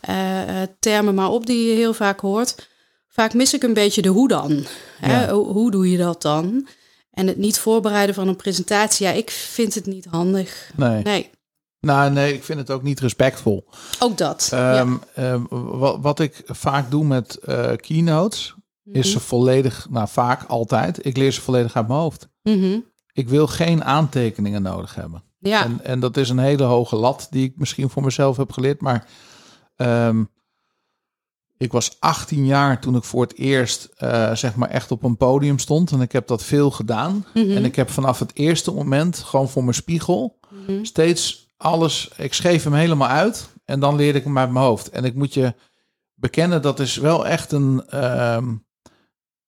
[0.00, 2.68] eh, eh, termen maar op die je heel vaak hoort.
[3.08, 4.64] Vaak mis ik een beetje de hoe dan.
[5.00, 5.24] Hè?
[5.24, 5.32] Ja.
[5.32, 6.68] Hoe doe je dat dan?
[7.12, 10.70] En het niet voorbereiden van een presentatie, ja, ik vind het niet handig.
[10.76, 11.02] Nee.
[11.02, 11.30] Nee,
[11.80, 13.68] Nou, nee, ik vind het ook niet respectvol.
[13.98, 14.48] ook dat.
[14.50, 14.78] ja.
[14.80, 19.12] Ehm, ehm, wat, wat ik vaak doe met eh, keynotes, is Mhm.
[19.18, 22.28] ze volledig, nou vaak altijd, ik leer ze volledig uit mijn hoofd.
[22.42, 22.78] Mhm.
[23.12, 25.22] Ik wil geen aantekeningen nodig hebben.
[25.38, 28.52] Ja, En, en dat is een hele hoge lat die ik misschien voor mezelf heb
[28.52, 28.80] geleerd.
[28.80, 29.06] Maar
[29.76, 30.24] ehm,
[31.56, 35.16] ik was 18 jaar toen ik voor het eerst eh, zeg maar echt op een
[35.16, 35.90] podium stond.
[35.92, 37.26] En ik heb dat veel gedaan.
[37.34, 37.50] Mhm.
[37.50, 40.38] En ik heb vanaf het eerste moment gewoon voor mijn spiegel
[40.82, 42.10] steeds alles.
[42.16, 43.48] Ik schreef hem helemaal uit.
[43.64, 44.90] En dan leerde ik hem uit mijn hoofd.
[44.90, 45.54] En ik moet je
[46.14, 47.82] bekennen, dat is wel echt een.
[47.88, 48.54] ehm,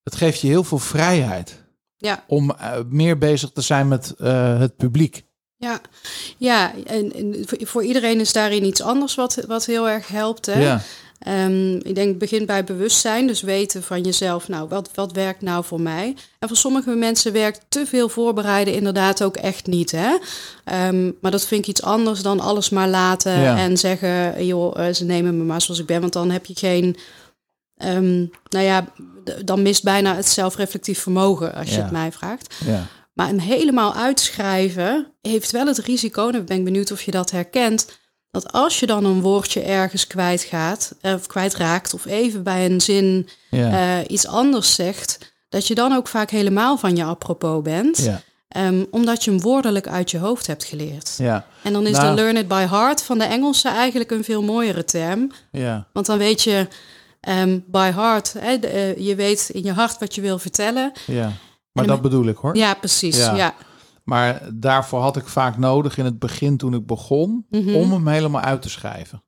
[0.03, 1.65] het geeft je heel veel vrijheid.
[1.97, 2.25] Ja.
[2.27, 5.25] Om eh, meer bezig te zijn met eh, het publiek.
[5.57, 5.81] Ja,
[6.39, 10.47] ja en, en voor- voor iedereen is daarin iets anders wat, wat heel erg helpt.
[10.47, 10.61] Hè?
[10.63, 10.81] Ja,
[11.21, 15.43] Ehm, ik denk, het begint bij bewustzijn, dus weten van jezelf, nou, wat, wat werkt
[15.43, 16.17] nou voor mij?
[16.39, 20.17] En voor sommige mensen werkt te veel voorbereiden inderdaad ook echt niet, hè?
[20.65, 23.57] Ehm, maar dat vind ik iets anders dan alles maar laten Ja.
[23.57, 26.55] en zeggen, joh, eh, ze nemen me maar zoals ik ben, want dan heb je
[26.57, 26.97] geen,
[27.77, 28.85] ehm, nou ja,
[29.45, 32.55] dan mist bijna het zelfreflectief vermogen, als je het mij vraagt.
[32.65, 32.87] ja.
[33.15, 37.31] Maar hem helemaal uitschrijven heeft wel het risico, en ik ben benieuwd of je dat
[37.31, 37.87] herkent,
[38.31, 43.29] dat als je dan een woordje ergens kwijtgaat, of kwijtraakt, of even bij een zin
[43.51, 43.99] ja.
[43.99, 48.21] eh, iets anders zegt, dat je dan ook vaak helemaal van je apropos bent, ja,
[48.51, 51.15] Ehm, omdat je hem woordelijk uit je hoofd hebt geleerd.
[51.19, 52.09] ja, En dan is Nou.
[52.17, 55.33] de learn it by heart van de Engelsen eigenlijk een veel mooiere term.
[55.53, 56.67] ja, Want dan weet je
[57.21, 60.93] ehm, by heart, hè, de, eh, je weet in je hart wat je wil vertellen.
[61.07, 61.33] ja,
[61.73, 62.57] Maar En dat bedoel ik hoor.
[62.57, 63.17] Ja, precies.
[63.17, 63.35] Ja.
[63.37, 63.55] Ja.
[64.11, 67.75] Maar daarvoor had ik vaak nodig in het begin toen ik begon Mhm.
[67.75, 69.23] om hem helemaal uit te schrijven.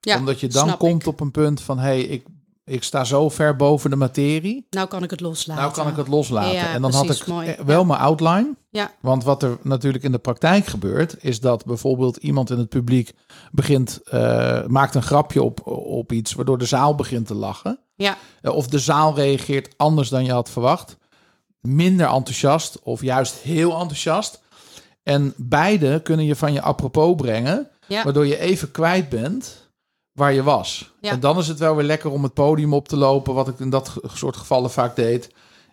[0.00, 1.08] Ja, Omdat je dan komt ik.
[1.08, 2.26] op een punt van hé, hey, ik,
[2.64, 4.66] ik sta zo ver boven de materie.
[4.70, 5.62] Nou kan ik het loslaten.
[5.62, 6.52] Nou kan ik het loslaten.
[6.52, 7.48] Ja, en dan had ik mooi.
[7.48, 7.86] eh, wel Ja.
[7.86, 8.54] mijn outline.
[8.70, 8.90] Ja.
[9.00, 13.12] Want wat er natuurlijk in de praktijk gebeurt, is dat bijvoorbeeld iemand in het publiek
[13.52, 17.78] begint, eh, maakt een grapje op, op iets, waardoor de zaal begint te lachen.
[17.96, 20.96] Ja, Eh, Of de zaal reageert anders dan je had verwacht.
[21.68, 24.42] Minder enthousiast of juist heel enthousiast.
[25.02, 28.04] En beide kunnen je van je apropos brengen, ja.
[28.04, 29.70] waardoor je even kwijt bent
[30.12, 30.92] waar je was.
[31.00, 31.10] Ja.
[31.10, 33.58] En dan is het wel weer lekker om het podium op te lopen, wat ik
[33.58, 35.30] in dat soort gevallen vaak deed.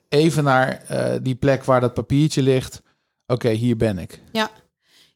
[0.09, 2.81] Even naar eh, die plek waar dat papiertje ligt.
[3.25, 4.21] Oké, hier ben ik.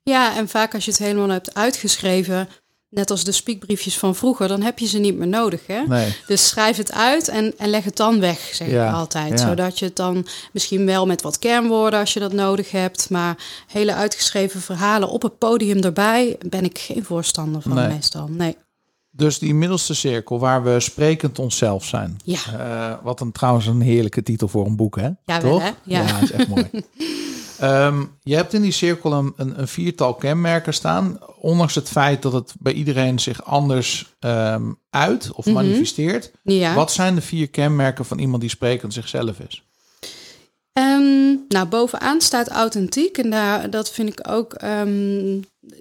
[0.03, 2.47] ja, en vaak als je het helemaal hebt uitgeschreven,
[2.95, 5.61] net als de speakbriefjes van vroeger, dan heb je ze niet meer nodig.
[5.67, 5.81] Hè?
[5.87, 9.39] Nee, Dus schrijf het uit en, en leg het dan weg, zeg Ja, ik altijd.
[9.39, 9.47] ja.
[9.47, 13.09] Zodat je het dan misschien wel met wat kernwoorden als je dat nodig hebt.
[13.09, 17.87] Maar hele uitgeschreven verhalen op het podium erbij ben ik geen voorstander van Nee.
[17.87, 18.27] meestal.
[18.31, 18.55] Nee.
[19.11, 22.17] dus die middelste cirkel waar we sprekend onszelf zijn.
[22.23, 22.39] Ja.
[22.59, 25.09] Eh, wat een, trouwens een heerlijke titel voor een boek, hè?
[25.25, 25.61] Ja, wel, Toch?
[25.63, 25.69] hè?
[25.83, 26.19] Ja.
[26.21, 26.69] is echt mooi.
[27.59, 31.19] Ehm, je hebt in die cirkel een, een, een viertal kenmerken staan.
[31.39, 35.53] Ondanks het feit dat het bij iedereen zich anders ehm, uit of Mhm.
[35.53, 36.31] manifesteert.
[36.43, 36.73] ja.
[36.73, 39.63] Wat zijn de vier kenmerken van iemand die sprekend zichzelf is?
[40.73, 43.17] Ehm, nou, bovenaan staat authentiek.
[43.17, 44.61] En daar, dat vind ik ook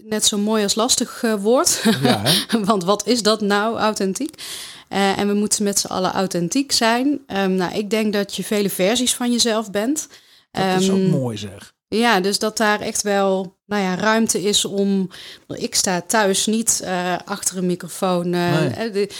[0.08, 1.82] net zo mooi als lastig eh, woord.
[2.02, 2.60] Ja, hè?
[2.64, 4.42] Want wat is dat nou, authentiek?
[4.88, 7.20] Eh, en we moeten met z'n allen authentiek zijn.
[7.26, 10.08] Nou, ik denk dat je vele versies van jezelf bent.
[10.54, 11.72] Dat is ook Ehm, mooi zeg.
[11.88, 15.10] Ja, dus dat daar echt wel nou ja, ruimte is om.
[15.48, 18.90] Ik sta thuis niet eh, achter een microfoon Nee.
[18.90, 19.10] de-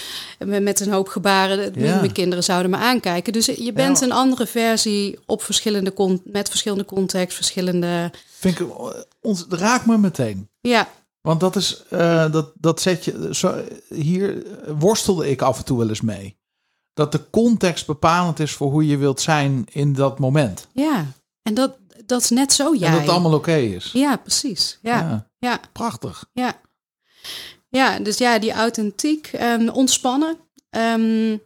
[0.61, 1.73] met- een hoop gebaren.
[1.81, 1.97] Ja.
[2.01, 3.33] Mijn kinderen zouden me aankijken.
[3.33, 4.05] Dus je bent Ja.
[4.05, 8.11] een andere versie op verschillende met verschillende context, verschillende.
[8.39, 8.67] Vind ik,
[9.21, 10.49] ons, raakt me meteen.
[10.61, 10.89] Ja,
[11.21, 11.83] Want dat is,
[12.31, 13.55] dat, dat zet je, zo,
[13.89, 14.43] hier
[14.79, 16.37] worstelde ik af en toe wel eens mee.
[16.95, 20.67] Dat de context bepalend is voor hoe je wilt zijn in dat moment.
[20.73, 21.07] ja.
[21.45, 21.77] En dat,
[22.07, 22.87] dat is net zo jij.
[22.87, 23.91] En dat het allemaal oké is.
[23.93, 24.79] Ja, precies.
[24.83, 25.29] Ja, ja.
[25.39, 25.61] ja.
[25.73, 26.25] Prachtig.
[26.33, 26.61] Ja,
[27.69, 30.37] ja dus ja, die authentiek, ehm, ontspannen.
[30.71, 31.37] ehm,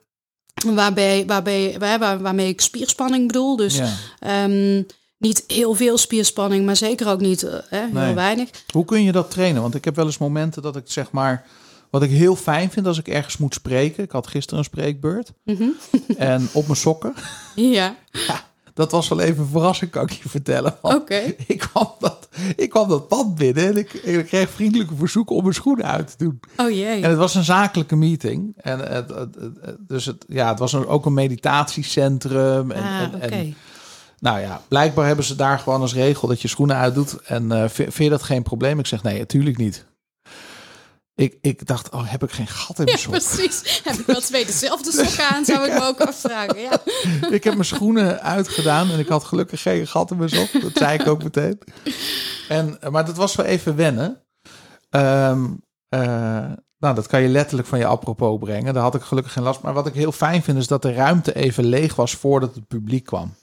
[0.74, 3.56] waarbij, waarbij, waar, waar- waarmee ik spierspanning bedoel.
[3.56, 3.92] Dus Ja.
[4.18, 4.82] ehm,
[5.18, 8.14] niet heel veel spierspanning, maar zeker ook niet eh, hè, heel Nee.
[8.14, 8.48] weinig.
[8.72, 9.62] Hoe kun je dat trainen?
[9.62, 11.46] Want ik heb wel eens momenten dat ik zeg maar...
[11.90, 14.04] Wat ik heel fijn vind als ik ergens moet spreken.
[14.04, 15.32] Ik had gisteren een spreekbeurt.
[15.44, 15.68] Mhm.
[16.16, 17.14] En op mijn sokken.
[17.54, 17.96] Ja,
[18.78, 20.76] Dat was wel even een verrassing, kan ik je vertellen.
[20.82, 21.34] Oké.
[21.46, 25.42] ik, kwam dat, ik kwam dat pand binnen en ik, ik kreeg vriendelijke verzoeken om
[25.42, 26.40] mijn schoenen uit te doen.
[26.56, 27.02] Oh jee.
[27.02, 28.52] En het was een zakelijke meeting.
[28.56, 32.70] En het, het, het- het- dus het, ja, het was ook een meditatiecentrum.
[32.70, 33.24] En, ah, en, oké.
[33.26, 33.54] en
[34.18, 37.16] nou ja, blijkbaar hebben ze daar gewoon als regel dat je schoenen uitdoet.
[37.24, 38.78] En vind, vind je dat geen probleem?
[38.78, 39.84] Ik zeg nee, natuurlijk niet.
[41.18, 43.12] Ik, ik dacht, oh, heb ik geen gat in mijn Ja, sok?
[43.12, 43.80] precies.
[43.84, 46.60] Heb ik wel twee dezelfde sokken aan, zou ik me ook afvragen.
[46.60, 46.80] Ja.
[47.36, 50.60] ik heb mijn schoenen uitgedaan en ik had gelukkig geen gat in mijn sok.
[50.60, 51.58] Dat zei ik ook meteen.
[52.48, 54.22] En, maar dat was wel even wennen.
[54.90, 55.44] Ehm,
[55.88, 56.00] eh,
[56.78, 58.74] nou, dat kan je letterlijk van je apropos brengen.
[58.74, 59.60] Daar had ik gelukkig geen last.
[59.60, 62.68] Maar wat ik heel fijn vind, is dat de ruimte even leeg was voordat het
[62.68, 63.34] publiek kwam.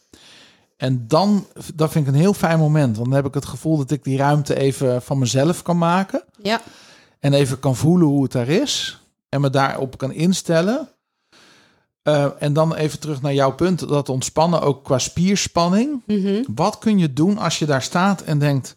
[0.77, 2.95] En dan, dat vind ik een heel fijn moment.
[2.97, 6.23] Want dan heb ik het gevoel dat ik die ruimte even van mezelf kan maken.
[6.41, 6.61] ja,
[7.25, 8.99] En even kan voelen hoe het daar is.
[9.29, 10.89] En me daarop kan instellen.
[12.01, 13.87] Eh, en dan even terug naar jouw punt.
[13.87, 16.01] Dat ontspannen ook qua spierspanning.
[16.05, 16.43] Mhm.
[16.55, 18.75] Wat kun je doen als je daar staat en denkt...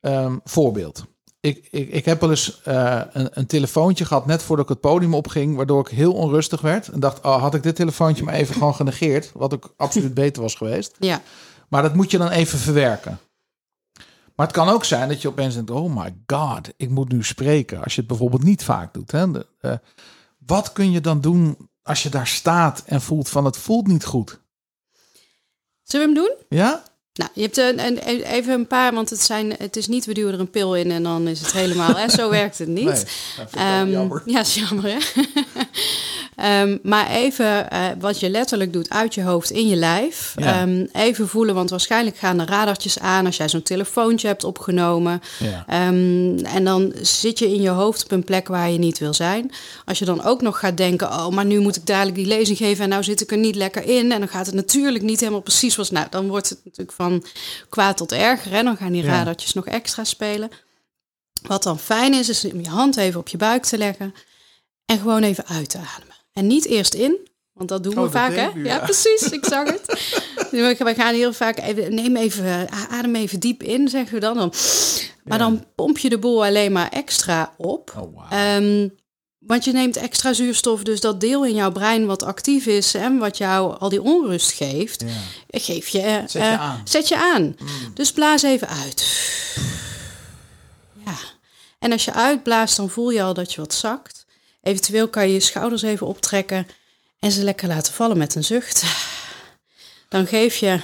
[0.00, 1.04] ehm, voorbeeld.
[1.40, 4.80] Ik, ik, ik heb wel eens eh, een, een telefoontje gehad net voordat ik het
[4.80, 5.56] podium opging...
[5.56, 6.88] waardoor ik heel onrustig werd.
[6.88, 9.30] En dacht, oh, had ik dit telefoontje maar even gewoon genegeerd...
[9.34, 10.96] wat ook absoluut beter was geweest.
[10.98, 11.22] ja.
[11.68, 13.18] Maar dat moet je dan even verwerken.
[14.34, 17.24] Maar het kan ook zijn dat je opeens denkt: oh my god, ik moet nu
[17.24, 17.82] spreken.
[17.82, 19.10] Als je het bijvoorbeeld niet vaak doet.
[19.10, 19.30] Hè?
[19.30, 19.74] De, eh,
[20.46, 24.04] wat kun je dan doen als je daar staat en voelt van het voelt niet
[24.04, 24.40] goed?
[25.82, 26.58] Zullen we hem doen?
[26.58, 26.82] Ja?
[27.14, 30.14] Nou, je hebt een, een, even een paar, want het, zijn, het is niet we
[30.14, 31.96] duwen er een pil in en dan is het helemaal.
[31.96, 32.08] Hè?
[32.08, 33.06] Zo werkt het niet.
[33.54, 34.22] Nee, jammer.
[34.24, 34.98] Ja, is jammer hè.
[36.36, 40.34] Ehm, maar even eh, wat je letterlijk doet uit je hoofd in je lijf.
[40.36, 40.60] Ja.
[40.60, 45.22] Ehm, even voelen, want waarschijnlijk gaan de radartjes aan als jij zo'n telefoontje hebt opgenomen.
[45.38, 45.64] Ja.
[45.68, 49.14] Ehm, en dan zit je in je hoofd op een plek waar je niet wil
[49.14, 49.50] zijn.
[49.84, 52.58] Als je dan ook nog gaat denken, oh, maar nu moet ik dadelijk die lezing
[52.58, 54.12] geven en nou zit ik er niet lekker in.
[54.12, 57.24] En dan gaat het natuurlijk niet helemaal precies zoals, nou, dan wordt het natuurlijk van
[57.68, 58.52] kwaad tot erger.
[58.52, 59.10] En dan gaan die Ja.
[59.10, 60.50] radartjes nog extra spelen.
[61.42, 64.14] Wat dan fijn is, is om je hand even op je buik te leggen
[64.86, 66.13] en gewoon even uit te ademen.
[66.34, 68.42] En niet eerst in, want dat doen we Oh, vaak, hè?
[68.46, 68.78] ja, ja.
[68.78, 70.12] precies, ik zag het.
[70.50, 74.36] We gaan heel vaak even, neem even, adem even diep in, zeggen we dan.
[74.36, 74.52] dan
[75.24, 77.92] maar dan pomp je de boel alleen maar extra op.
[77.96, 78.32] Oh, wow.
[78.32, 78.88] Ehm,
[79.38, 83.18] want je neemt extra zuurstof, dus dat deel in jouw brein wat actief is en
[83.18, 85.58] wat jou al die onrust geeft, Ja.
[85.60, 86.76] geef je, eh, Zet je eh, aan.
[86.78, 86.86] Mm.
[86.86, 87.56] Zet je aan.
[87.94, 89.04] Dus blaas even uit.
[91.04, 91.14] Ja.
[91.78, 94.23] En als je uitblaast, dan voel je al dat je wat zakt.
[94.64, 96.66] Eventueel kan je je schouders even optrekken
[97.18, 98.84] en ze lekker laten vallen met een zucht.
[100.08, 100.80] Dan geef je.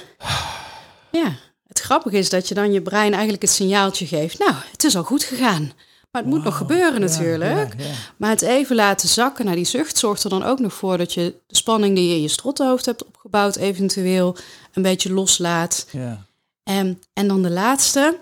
[1.11, 1.35] Ja,
[1.67, 4.39] het grappige is dat je dan je brein eigenlijk het signaaltje geeft.
[4.39, 5.73] Nou, het is al goed gegaan.
[6.11, 7.73] Maar het moet nog gebeuren natuurlijk.
[7.77, 7.93] Ja, ja.
[8.17, 11.13] Maar het even laten zakken naar die zucht zorgt er dan ook nog voor dat
[11.13, 14.37] je de spanning die je in je strottenhoofd hebt opgebouwd, eventueel
[14.73, 15.87] een beetje loslaat.
[15.91, 16.25] Ja.
[16.63, 18.17] En, en dan de laatste.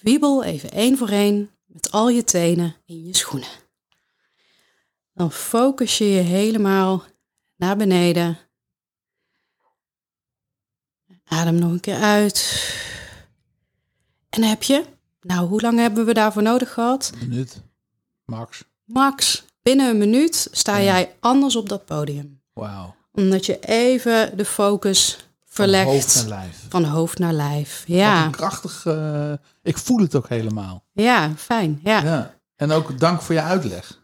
[0.00, 3.48] Wiebel even één voor één met al je tenen in je schoenen.
[5.18, 7.02] Dan focus je je helemaal
[7.56, 8.38] naar beneden.
[11.24, 12.62] Adem nog een keer uit.
[14.30, 14.84] En heb je,
[15.20, 17.12] nou, hoe lang hebben we daarvoor nodig gehad?
[17.20, 17.62] Een minuut.
[18.24, 18.64] Max.
[18.84, 20.82] Max, binnen een minuut sta Ja.
[20.84, 22.40] jij anders op dat podium.
[22.52, 22.94] Wauw.
[23.12, 26.64] Omdat je even de focus Van verlegt hoofd en lijf.
[26.68, 27.84] van hoofd naar lijf.
[27.86, 28.86] Ja, een krachtig...
[28.86, 30.84] eh, ik voel het ook helemaal.
[30.92, 31.80] ja, fijn.
[31.82, 32.02] Ja.
[32.02, 32.36] Ja.
[32.56, 33.97] En ook dank voor je uitleg.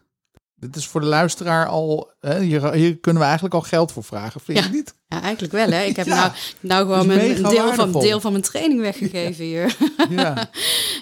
[0.65, 2.11] Dit is voor de luisteraar al...
[2.19, 4.41] Hè, hier, hier kunnen we eigenlijk al geld voor vragen.
[4.41, 4.95] Vind je niet?
[5.07, 5.67] Ja, eigenlijk wel.
[5.69, 5.83] Hè.
[5.83, 6.15] Ik heb Ja.
[6.15, 9.75] nou, nou gewoon een deel van, deel van mijn training weggegeven hier.
[10.09, 10.33] Ja.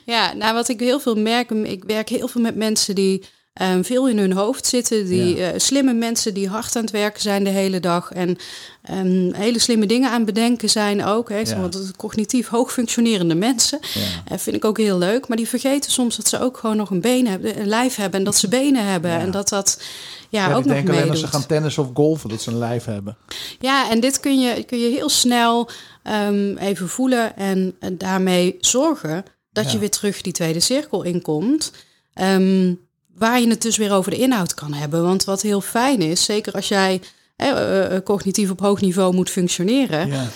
[0.05, 3.83] Ja, nou wat ik heel veel merk, ik werk heel veel met mensen die ehm,
[3.83, 5.51] veel in hun hoofd zitten, die Ja.
[5.51, 8.37] eh, slimme mensen die hard aan het werken zijn de hele dag en
[8.83, 11.29] ehm, hele slimme dingen aan het bedenken zijn ook.
[11.29, 11.37] Hè.
[11.39, 11.61] Ja.
[11.63, 13.79] het cognitief hoog functionerende mensen.
[13.93, 14.01] ja.
[14.29, 16.89] Dat vind ik ook heel leuk, maar die vergeten soms dat ze ook gewoon nog
[16.89, 19.81] een been hebben, een lijf hebben en dat ze benen hebben en dat dat
[20.29, 22.85] ja, Ja, ook nog alleen als ze gaan tennissen of golfen dat ze een lijf
[22.85, 23.17] hebben.
[23.59, 25.69] Ja, en dit kun je, kun je heel snel
[26.03, 29.71] ehm, even voelen en, en daarmee zorgen dat Ja.
[29.71, 31.71] je weer terug die tweede cirkel inkomt.
[32.13, 32.73] Ehm,
[33.15, 35.03] waar je het dus weer over de inhoud kan hebben.
[35.03, 37.01] Want wat heel fijn is, zeker als jij
[37.35, 40.27] eh, eh, eh, cognitief op hoog niveau moet functioneren, Ja.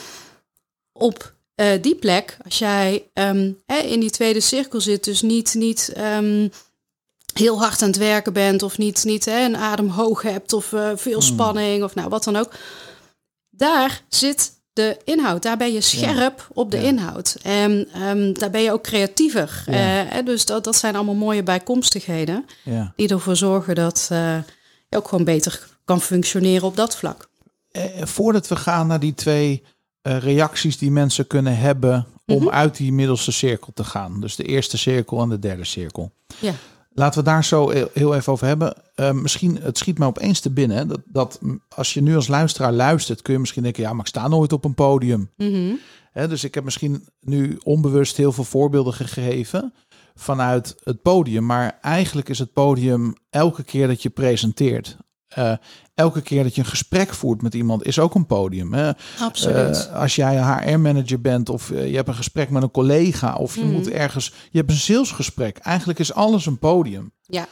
[0.91, 1.35] op
[1.81, 6.47] die plek, als jij ehm, eh, in die tweede cirkel zit, dus niet, niet ehm,
[7.33, 10.73] heel hard aan het werken bent of niet, niet hè, een adem hoog hebt of
[10.95, 12.51] veel spanning of nou wat dan ook.
[13.49, 15.41] Daar zit de inhoud.
[15.43, 16.83] Daar ben je scherp op de Ja.
[16.83, 17.37] inhoud.
[17.43, 19.63] En ehm, daar ben je ook creatiever.
[19.65, 20.09] Ja.
[20.09, 22.45] Eh, dus dat, dat zijn allemaal mooie bijkomstigheden
[22.95, 24.37] die ervoor zorgen dat eh,
[24.89, 27.29] je ook gewoon beter kan functioneren op dat vlak.
[27.71, 29.63] Eh, voordat we gaan naar die twee
[30.01, 32.49] eh, reacties die mensen kunnen hebben om Mhm.
[32.49, 34.21] uit die middelste cirkel te gaan.
[34.21, 36.11] Dus de eerste cirkel en de derde cirkel.
[36.39, 36.53] Ja.
[36.99, 38.73] Laten we daar zo heel- heel even over hebben.
[38.95, 40.87] Eh, misschien, het schiet me opeens te binnen.
[40.87, 41.39] Dat, dat
[41.75, 44.53] als je nu als luisteraar luistert, kun je misschien denken, ja, maar ik sta nooit
[44.53, 45.29] op een podium.
[45.37, 45.73] Mhm.
[46.11, 49.73] Hè, dus ik heb misschien nu onbewust heel veel voorbeelden gegeven
[50.15, 51.45] vanuit het podium.
[51.45, 54.97] Maar eigenlijk is het podium elke keer dat je presenteert.
[55.27, 55.51] Eh,
[55.95, 58.73] elke keer dat je een gesprek voert met iemand is ook een podium.
[58.73, 58.91] Hè?
[59.19, 59.87] Absoluut.
[59.91, 63.35] Eh, als jij een HR-manager bent of eh, je hebt een gesprek met een collega
[63.35, 63.71] of je Mhm.
[63.73, 65.57] moet ergens, je hebt een salesgesprek.
[65.57, 67.11] Eigenlijk is alles een podium.
[67.25, 67.45] Ja.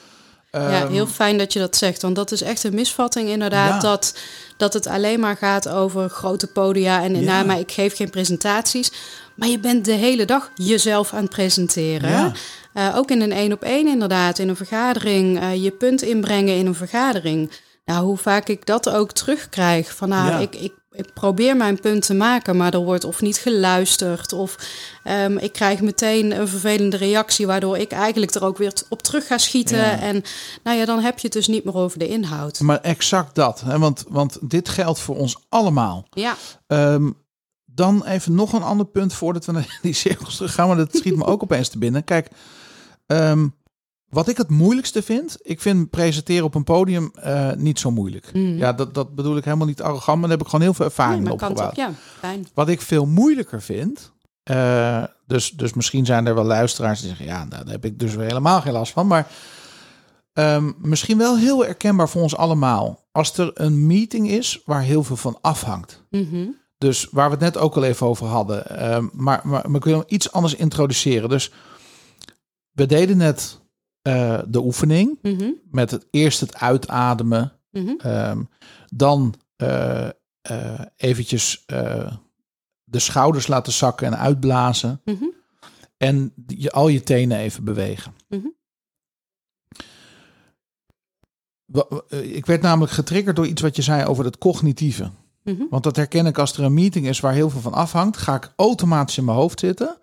[0.51, 2.01] Ja, Ehm, heel fijn dat je dat zegt.
[2.01, 3.81] Want dat is echt een misvatting inderdaad.
[3.81, 3.89] Ja.
[3.89, 4.17] Dat,
[4.57, 7.03] dat het alleen maar gaat over grote podia.
[7.03, 7.21] En Ja.
[7.21, 8.91] nou, maar ik geef geen presentaties.
[9.35, 12.33] Maar je bent de hele dag jezelf aan het presenteren.
[12.73, 12.93] Ja.
[12.95, 14.39] Ook in een één op één inderdaad.
[14.39, 15.39] In een vergadering.
[15.63, 17.51] je punt inbrengen in een vergadering.
[17.85, 19.95] Nou, hoe vaak ik dat ook terugkrijg.
[19.95, 20.37] Van nou, Ja.
[20.39, 22.57] ik, ik, ik probeer mijn punt te maken.
[22.57, 24.33] Maar er wordt of niet geluisterd.
[24.33, 24.55] Of
[25.03, 27.47] ehm, ik krijg meteen een vervelende reactie.
[27.47, 29.77] Waardoor ik eigenlijk er ook weer op terug ga schieten.
[29.77, 29.99] Ja.
[29.99, 30.23] En
[30.63, 32.59] nou ja, dan heb je het dus niet meer over de inhoud.
[32.59, 33.61] Maar exact dat.
[33.61, 33.79] Hè?
[33.79, 36.05] Want, want dit geldt voor ons allemaal.
[36.09, 36.35] Ja,
[36.67, 37.11] Ehm,
[37.65, 40.67] dan even nog een ander punt voordat we naar die cirkels terug gaan.
[40.67, 42.03] Maar dat schiet me ook opeens te binnen.
[42.03, 42.27] Kijk,
[43.05, 43.47] ehm,
[44.09, 45.37] wat ik het moeilijkste vind.
[45.41, 48.33] Ik vind presenteren op een podium eh, niet zo moeilijk.
[48.33, 48.57] Mhm.
[48.57, 50.19] Ja, dat, dat bedoel ik helemaal niet arrogant.
[50.19, 51.33] Maar daar heb ik gewoon heel veel nee, ervaring toch?
[51.33, 51.75] opgebouwd.
[51.75, 52.47] Ja, fijn.
[52.53, 54.13] Wat ik veel moeilijker vind.
[54.43, 57.99] eh, dus, dus misschien zijn er wel luisteraars die zeggen: ja, nou, daar heb ik
[57.99, 59.07] dus weer helemaal geen last van.
[59.07, 59.27] Maar
[60.33, 63.03] ehm, misschien wel heel herkenbaar voor ons allemaal.
[63.11, 66.03] Als er een meeting is waar heel veel van afhangt.
[66.09, 66.45] Mhm.
[66.77, 68.67] Dus waar we het net ook al even over hadden.
[68.77, 71.29] ehm, maar, maar, maar ik wil hem iets anders introduceren.
[71.29, 71.51] Dus
[72.71, 73.59] we deden net
[74.05, 75.19] eh, de oefening.
[75.21, 75.51] Mhm.
[75.71, 77.51] Met het eerst het uitademen.
[77.71, 77.93] Mhm.
[77.97, 78.43] Ehm,
[78.93, 80.09] dan eh,
[80.95, 81.63] eventjes
[82.83, 85.01] de schouders laten zakken en uitblazen.
[85.05, 85.23] Mhm.
[85.97, 88.13] En je, al je tenen even bewegen.
[92.09, 95.11] Ik werd namelijk getriggerd door iets wat je zei over het cognitieve.
[95.69, 98.35] Want dat herken ik als er een meeting is waar heel veel van afhangt, ga
[98.35, 99.97] ik automatisch in mijn hoofd zitten,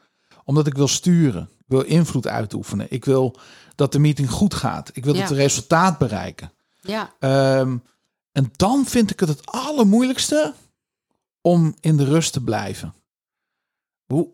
[0.45, 1.43] omdat ik wil sturen.
[1.43, 2.87] Ik wil invloed uitoefenen.
[2.91, 3.37] Ik wil
[3.83, 4.91] dat de meeting goed gaat.
[4.93, 5.21] Ik wil Ja.
[5.21, 6.53] dat het resultaat bereiken.
[6.81, 7.77] Ja, Ehm,
[8.33, 10.55] en dan vind ik het het allermoeilijkste
[11.41, 12.95] om in de rust te blijven.
[14.07, 14.29] Hoe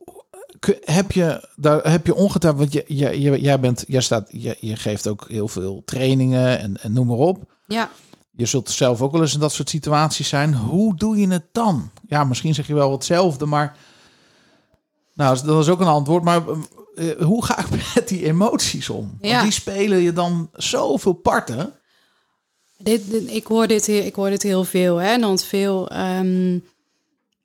[0.85, 2.61] heb je daar heb je ongetwijfeld?
[2.63, 6.59] Want je, je, je, jij bent, jij staat, je, je geeft ook heel veel trainingen
[6.59, 7.53] en, en noem maar op.
[7.67, 7.91] ja.
[8.31, 10.55] Je zult zelf ook wel eens in dat soort situaties zijn.
[10.55, 11.91] Hoe doe je het dan?
[12.07, 13.77] Ja, misschien zeg je wel hetzelfde, maar
[15.19, 16.25] nou, dat is ook een antwoord.
[16.25, 16.43] Maar
[16.95, 19.17] eh, hoe ga ik met die emoties om?
[19.21, 19.43] Want Ja.
[19.43, 21.73] die spelen je dan zoveel parten.
[22.77, 24.97] Dit, dit- ik, hoor dit, ik hoor dit heel veel.
[24.97, 25.19] Hè?
[25.21, 26.59] Want veel ehm,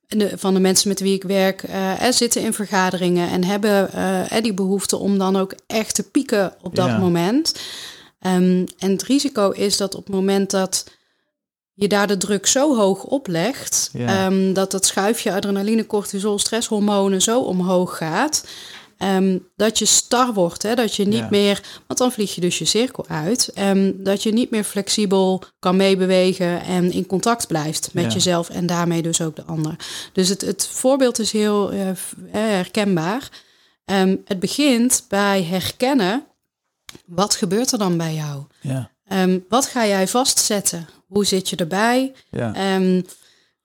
[0.08, 3.92] de, van de mensen met wie ik werk eh, zitten in vergaderingen en hebben
[4.30, 6.98] eh, die behoefte om dan ook echt te pieken op dat Ja.
[6.98, 7.56] moment.
[8.20, 10.86] Ehm, en het risico is dat op het moment dat
[11.74, 14.26] je daar de druk zo hoog oplegt, Ja.
[14.26, 18.46] ehm, dat dat schuifje adrenaline, cortisol, stresshormonen zo omhoog gaat.
[18.98, 20.76] ehm, dat je star wordt, hè?
[20.76, 21.28] dat je niet Ja.
[21.30, 25.42] meer, want dan vlieg je dus je cirkel uit, ehm, dat je niet meer flexibel
[25.60, 28.10] kan meebewegen en in contact blijft met Ja.
[28.10, 29.76] jezelf en daarmee dus ook de ander.
[30.14, 31.88] Dus het, het voorbeeld is heel eh,
[32.32, 33.30] herkenbaar.
[34.26, 36.24] Het begint bij herkennen,
[37.06, 38.44] wat gebeurt er dan bij jou?
[38.62, 38.90] Ja,
[39.50, 40.88] wat ga jij vastzetten?
[41.14, 42.14] Hoe zit je erbij?
[42.30, 42.53] ja.
[42.53, 43.01] Ehm,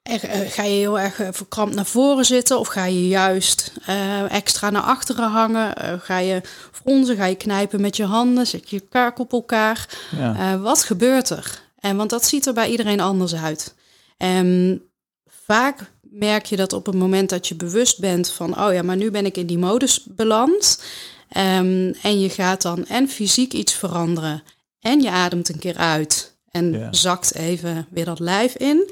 [0.03, 3.73] er- eh, ga je heel erg eh, verkrampt naar voren zitten of ga je juist
[3.87, 6.01] eh, extra naar achteren hangen?
[6.01, 6.41] Ga je
[6.73, 8.47] fronsen, ga je knijpen met je handen?
[8.47, 9.89] Zet je kaak op elkaar?
[10.17, 10.59] ja.
[10.59, 11.63] Wat gebeurt er?
[11.81, 13.75] En want dat ziet er bij iedereen anders uit.
[14.17, 14.83] En
[15.27, 18.97] vaak merk je dat op het moment dat je bewust bent van, oh ja, maar
[18.97, 20.83] nu ben ik in die modus beland.
[21.29, 24.43] Ehm, en je gaat dan en fysiek iets veranderen.
[24.81, 26.37] En je ademt een keer uit.
[26.59, 26.93] En Ja.
[26.93, 28.91] zakt even weer dat lijf in.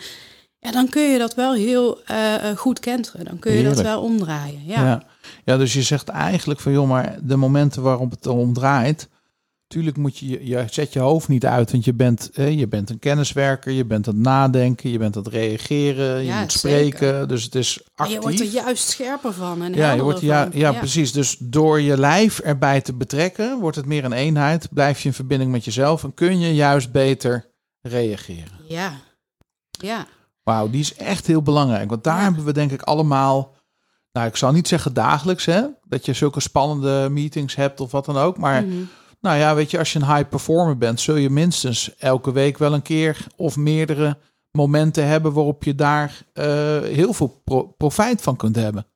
[0.59, 3.25] Ja, dan kun je dat wel heel eh, eh, goed kenteren.
[3.25, 3.77] Dan kun je Heerlijk.
[3.77, 4.61] dat wel omdraaien.
[4.67, 4.85] Ja.
[4.85, 5.03] Ja.
[5.45, 9.09] ja, dus je zegt eigenlijk van joh, maar de momenten waarop het om draait,
[9.67, 12.91] tuurlijk moet je, je, zet je hoofd niet uit, want je bent, eh, je bent
[12.91, 16.53] een kenniswerker, je bent aan het nadenken, je bent aan het reageren, je Ja, moet
[16.53, 16.97] zeker.
[16.99, 18.15] spreken, dus het is En actief.
[18.17, 19.63] je wordt er juist scherper van.
[19.63, 20.59] En ja, je wordt, ja, van.
[20.61, 21.13] ja, precies.
[21.13, 25.15] Dus door je lijf erbij te betrekken, wordt het meer een eenheid, blijf je in
[25.15, 27.55] verbinding met jezelf en kun je juist beter
[27.89, 28.53] reageren.
[28.69, 28.93] Ja.
[29.71, 30.07] Ja.
[30.43, 31.91] Wauw, die is echt heel belangrijk.
[31.91, 32.23] Want daar Ja.
[32.23, 33.55] hebben we denk ik allemaal,
[34.13, 38.05] nou ik zal niet zeggen dagelijks hè, dat je zulke spannende meetings hebt of wat
[38.05, 38.39] dan ook.
[38.39, 38.77] Maar Mhm.
[39.21, 42.59] nou ja, weet je, als je een high performer bent, zul je minstens elke week
[42.59, 44.19] wel een keer of meerdere
[44.51, 46.45] momenten hebben waarop je daar eh,
[46.81, 48.87] heel veel pro- profijt van kunt hebben.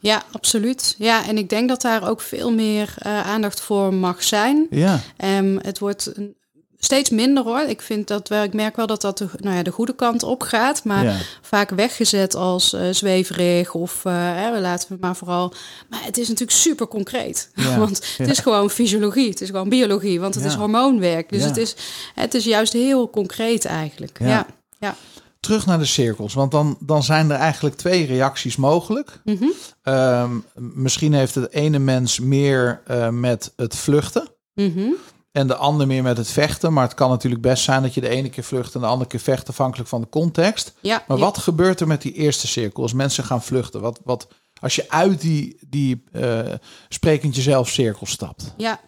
[0.00, 0.94] Ja, absoluut.
[0.98, 4.66] Ja, en ik denk dat daar ook veel meer eh, aandacht voor mag zijn.
[4.70, 6.36] Ja, Ehm, het wordt een-
[6.84, 7.60] steeds minder hoor.
[7.60, 10.22] Ik vind dat wel, ik merk wel dat dat de, nou ja, de goede kant
[10.22, 15.16] op gaat, maar ja, vaak weggezet als eh, zweverig of eh, hè, laten we maar
[15.16, 15.54] vooral.
[15.88, 19.68] Maar het is natuurlijk super concreet, Ja, want het is gewoon fysiologie, het is gewoon
[19.68, 21.28] biologie, want het is hormoonwerk.
[21.28, 21.76] Dus het, is,
[22.14, 24.18] het is juist heel concreet eigenlijk.
[24.18, 24.26] Ja.
[24.26, 24.46] Ja.
[24.78, 24.96] ja.
[25.40, 29.20] terug naar de cirkels, want dan, dan zijn er eigenlijk twee reacties mogelijk.
[29.24, 29.44] Mhm.
[29.82, 34.30] Ehm, misschien heeft het ene mens meer eh, met het vluchten.
[34.54, 34.90] Mhm.
[35.32, 36.72] En de ander meer met het vechten.
[36.72, 39.10] Maar het kan natuurlijk best zijn dat je de ene keer vlucht en de andere
[39.10, 40.72] keer vecht, afhankelijk van de context.
[40.80, 41.24] Ja, Maar ja.
[41.24, 43.80] wat gebeurt er met die eerste cirkel als mensen gaan vluchten?
[43.80, 44.28] Wat, wat,
[44.60, 46.40] als je uit die, die eh
[46.88, 48.54] sprekend jezelf cirkel stapt?
[48.56, 48.80] Ja.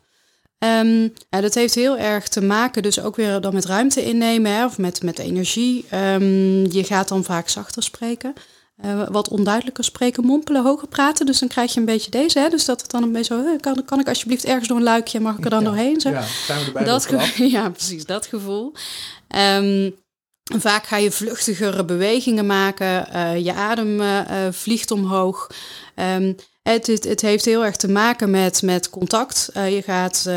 [1.31, 4.65] Ja, dat heeft heel erg te maken, dus ook weer dan met ruimte innemen hè,
[4.65, 5.85] of met, met energie.
[5.91, 8.33] Ehm, je gaat dan vaak zachter spreken,
[8.75, 11.27] eh, wat onduidelijker spreken, mompelen, hoger praten.
[11.27, 13.57] Dus dan krijg je een beetje deze, hè, dus dat het dan een beetje zo,
[13.61, 15.65] kan, kan ik alsjeblieft ergens door een luikje, mag ik er dan Ja.
[15.69, 16.01] doorheen?
[16.01, 16.11] Zo.
[16.11, 18.73] Ja, zijn we erbij dat ja, precies, dat gevoel.
[19.29, 19.91] Ehm,
[20.59, 25.51] vaak ga je vluchtigere bewegingen maken, eh, je adem eh, vliegt omhoog.
[25.95, 29.51] Ehm, het, het, het heeft heel erg te maken met, met contact.
[29.55, 30.29] Je gaat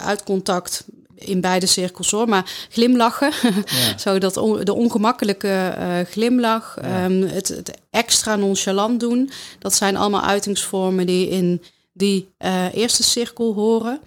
[0.00, 0.84] uit contact
[1.26, 3.30] in beide cirkels hoor, maar glimlachen.
[3.66, 3.98] Ja.
[3.98, 5.48] Zo dat on- de ongemakkelijke
[5.78, 7.04] eh, glimlach, Ja.
[7.04, 9.30] ehm, het, het extra nonchalant doen.
[9.58, 11.62] Dat zijn allemaal uitingsvormen die in
[11.92, 14.00] die eh, eerste cirkel horen.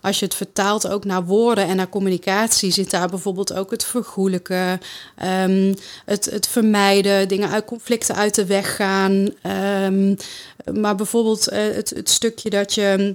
[0.00, 3.84] Als je het vertaalt ook naar woorden en naar communicatie, zit daar bijvoorbeeld ook het
[3.84, 4.80] vergoelijken,
[5.16, 5.74] ehm,
[6.04, 9.28] het, het vermijden, dingen uit conflicten uit de weg gaan.
[9.42, 10.14] Ehm,
[10.80, 13.14] maar bijvoorbeeld eh, het, het stukje dat je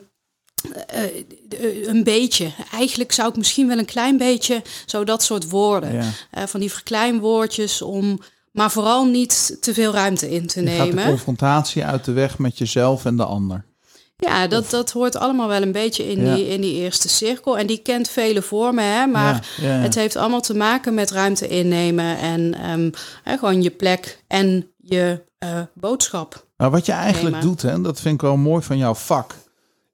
[0.88, 5.49] eh, eh, een beetje, eigenlijk zou ik misschien wel een klein beetje, zo dat soort
[5.49, 5.93] woorden.
[5.93, 6.09] Ja.
[6.32, 8.20] Eh, van die verkleinwoordjes om,
[8.51, 11.05] maar vooral niet te veel ruimte in te Je gaat de nemen.
[11.09, 13.66] confrontatie uit de weg met jezelf en de ander.
[14.18, 16.36] Ja, dat, dat hoort allemaal wel een beetje in, Ja.
[16.36, 17.57] die, in die eerste cirkel.
[17.57, 19.82] En die kent vele vormen, hè, maar Ja, ja, ja.
[19.82, 22.89] het heeft allemaal te maken met ruimte innemen en ehm,
[23.24, 25.22] hè, gewoon je plek en je
[25.74, 26.45] boodschap.
[26.57, 29.36] Maar wat je eigenlijk doet, hè, en dat vind ik wel mooi van jouw vak,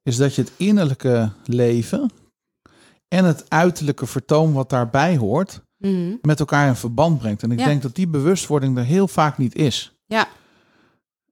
[0.08, 2.10] is dat je het innerlijke leven
[3.08, 6.14] en het uiterlijke vertoon wat daarbij hoort, Mhm.
[6.22, 7.42] met elkaar in verband brengt.
[7.42, 7.64] En ik Ja.
[7.64, 9.92] denk dat die bewustwording er heel vaak niet is.
[10.06, 10.28] Ja,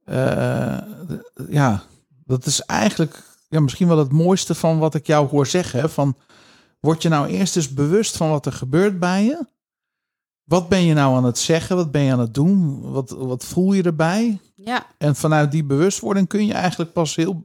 [0.04, 0.78] Eh,
[1.50, 1.82] ja,
[2.24, 5.90] dat is eigenlijk ja, misschien wel het mooiste van wat ik jou hoor zeggen.
[5.90, 6.16] Van,
[6.80, 9.46] word je nou eerst eens bewust van wat er gebeurt bij je?
[10.44, 11.76] Wat ben je nou aan het zeggen?
[11.76, 12.80] Wat ben je aan het doen?
[12.92, 14.40] Wat, wat voel je erbij?
[14.54, 17.42] ja, En vanuit die bewustwording kun je eigenlijk pas heel.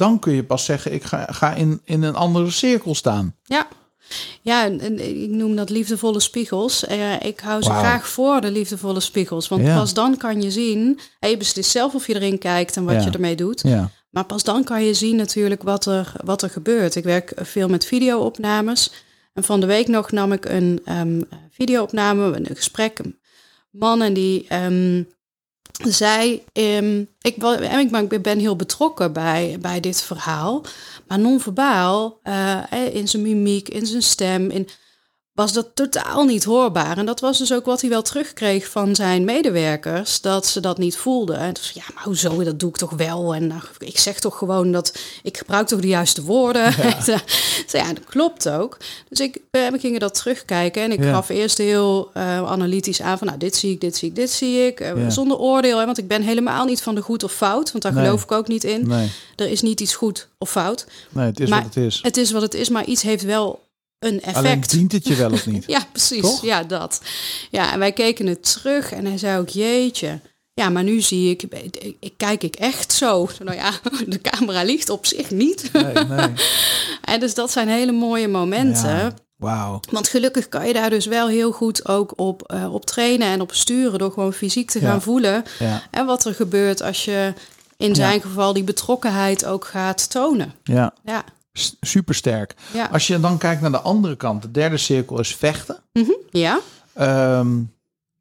[0.00, 3.34] Dan kun je pas zeggen: ik ga, ga in, in een andere cirkel staan.
[3.44, 3.68] ja.
[4.42, 6.84] Ja, en- ik noem dat liefdevolle spiegels.
[6.86, 9.48] Eh, ik hou ze graag voor, de liefdevolle spiegels.
[9.48, 9.76] Want Ja.
[9.78, 10.98] pas dan kan je zien...
[11.20, 13.00] en je beslist zelf of je erin kijkt en wat Ja.
[13.04, 13.60] je ermee doet.
[13.62, 16.94] Ja, Maar pas dan kan je zien natuurlijk wat er, wat er gebeurt.
[16.94, 18.92] Ik werk veel met videoopnames.
[19.34, 21.20] En van de week nog nam ik een ehm
[21.50, 22.98] videoopname, een gesprek.
[22.98, 23.18] Een
[23.70, 25.02] man en die ehm,
[25.88, 26.42] zei...
[26.52, 27.36] ehm, ik,
[28.12, 30.64] ik ben heel betrokken bij, bij dit verhaal.
[31.06, 34.50] Maar non-verbaal, eh, eh, in zijn mimiek, in zijn stem...
[34.50, 34.68] In,
[35.32, 36.98] was dat totaal niet hoorbaar.
[36.98, 40.78] En dat was dus ook wat hij wel terugkreeg van zijn medewerkers, dat ze dat
[40.78, 41.38] niet voelden.
[41.38, 43.34] En zei ja, maar hoezo, dat doe ik toch wel.
[43.34, 46.62] En nou, ik zeg toch gewoon dat, ik gebruik toch de juiste woorden.
[46.82, 47.20] Ja, zei,
[47.72, 48.76] ja dat klopt ook.
[49.08, 51.12] Dus ik, eh, we gingen dat terugkijken en ik Ja.
[51.12, 54.30] gaf eerst heel eh, analytisch aan van, nou, dit zie ik, dit zie ik, dit
[54.30, 54.80] zie ik.
[54.80, 55.10] Eh, Ja.
[55.10, 57.92] Zonder oordeel, hè, want ik ben helemaal niet van de goed of fout, want daar
[57.94, 58.04] Nee.
[58.04, 58.88] geloof ik ook niet in.
[58.88, 60.86] nee, Er is niet iets goed of fout.
[61.10, 61.98] nee, het is Maar wat het is.
[62.02, 63.68] Het is wat het is, maar iets heeft wel
[64.00, 64.36] een effect.
[64.36, 65.64] Alleen dient het je wel of niet?
[65.76, 66.20] Ja, precies.
[66.20, 66.42] Toch?
[66.44, 67.00] Ja, dat.
[67.50, 70.20] Ja, en wij keken het terug en hij zei ook, jeetje.
[70.54, 73.28] Ja, maar nu zie ik, ik, ik kijk ik echt zo.
[73.44, 73.70] Nou ja,
[74.06, 75.72] de camera ligt op zich niet.
[75.72, 76.28] Nee, nee.
[77.04, 78.88] En dus dat zijn hele mooie momenten.
[78.96, 79.80] Ja, Wauw.
[79.90, 83.40] Want gelukkig kan je daar dus wel heel goed ook op, eh, op trainen en
[83.40, 83.98] op sturen.
[83.98, 84.86] Door gewoon fysiek te Ja.
[84.90, 85.44] gaan voelen.
[85.58, 87.32] Ja, En wat er gebeurt als je
[87.76, 90.54] in zijn geval die betrokkenheid ook gaat tonen.
[90.64, 90.94] ja.
[91.04, 91.24] Ja,
[91.80, 92.54] super sterk.
[92.72, 92.88] ja.
[92.92, 95.76] Als je dan kijkt naar de andere kant, de derde cirkel is vechten.
[96.30, 96.60] ja.
[96.94, 97.48] Ehm,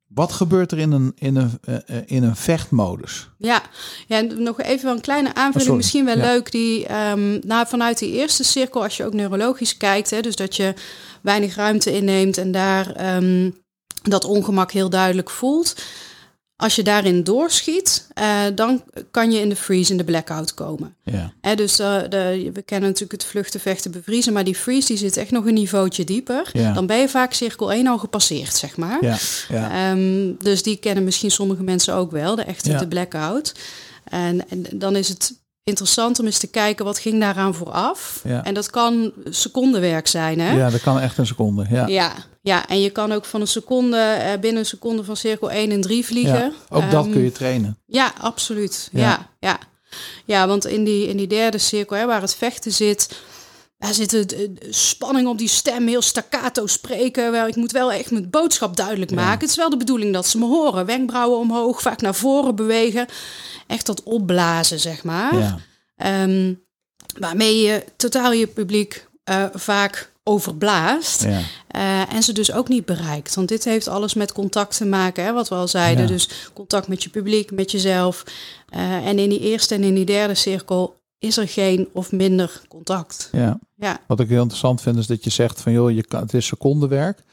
[0.08, 3.30] wat gebeurt er in een, in een, eh, eh, in een vechtmodus?
[3.38, 3.62] Ja,
[4.08, 6.24] ja en nog even wel een kleine aanvulling, Oh, misschien wel Ja.
[6.24, 6.52] leuk.
[6.52, 10.56] Die, ehm, nou, vanuit die eerste cirkel, als je ook neurologisch kijkt, hè, dus dat
[10.56, 10.74] je
[11.22, 13.52] weinig ruimte inneemt en daar ehm,
[14.04, 15.76] dat ongemak heel duidelijk voelt.
[16.62, 20.96] Als je daarin doorschiet, eh, dan kan je in de freeze, in de blackout komen.
[21.04, 24.98] Ja, dus eh, de, we kennen natuurlijk het vluchten, vechten, bevriezen, maar die freeze die
[24.98, 26.50] zit echt nog een niveautje dieper.
[26.54, 26.74] Ja.
[26.74, 28.98] Dan ben je vaak cirkel 1 al gepasseerd, zeg maar.
[29.02, 29.18] ja,
[29.50, 29.92] ja.
[29.92, 33.56] Ehm, dus die kennen misschien sommige mensen ook wel, de echte de blackout.
[34.04, 35.34] En, en dan is het
[35.64, 38.22] interessant om eens te kijken wat ging daaraan vooraf.
[38.24, 38.44] Ja.
[38.44, 40.52] En dat kan secondenwerk zijn, hè?
[40.52, 41.66] ja, dat kan echt een seconde.
[41.70, 41.88] Ja.
[41.88, 42.14] Ja,
[42.50, 45.72] ja, en je kan ook van een seconde, eh, binnen een seconde van cirkel 1
[45.72, 46.40] en 3 vliegen.
[46.40, 47.78] Ja, ook dat Ehm, kun je trainen.
[47.86, 48.90] Ja, absoluut.
[48.92, 49.00] Ja.
[49.02, 49.60] Ja, ja.
[50.26, 50.48] ja.
[50.48, 53.10] want in die, in die derde cirkel, hè, waar het vechten zit,
[53.78, 57.32] daar zit het, eh, spanning op die stem, heel staccato spreken.
[57.32, 59.40] Wel, ik moet wel echt mijn boodschap duidelijk maken.
[59.40, 60.86] Het is wel de bedoeling dat ze me horen.
[60.86, 63.08] Wenkbrauwen omhoog, vaak naar voren bewegen.
[63.68, 65.38] Echt dat opblazen, zeg maar.
[65.38, 65.58] Ja,
[65.96, 66.54] Ehm,
[67.20, 71.24] waarmee je totaal je publiek eh, vaak overblaast.
[71.24, 73.36] ja, Eh, en ze dus ook niet bereikt.
[73.36, 76.04] Want dit heeft alles met contact te maken, hè, wat we al zeiden.
[76.04, 76.10] Ja.
[76.10, 78.24] Dus contact met je publiek, met jezelf.
[78.70, 82.62] Eh, en in die eerste en in die derde cirkel is er geen of minder
[82.68, 83.30] contact.
[83.32, 83.60] ja.
[83.76, 86.34] Ja, Wat ik heel interessant vind is dat je zegt van joh, je kan, het
[86.34, 87.24] is secondenwerk.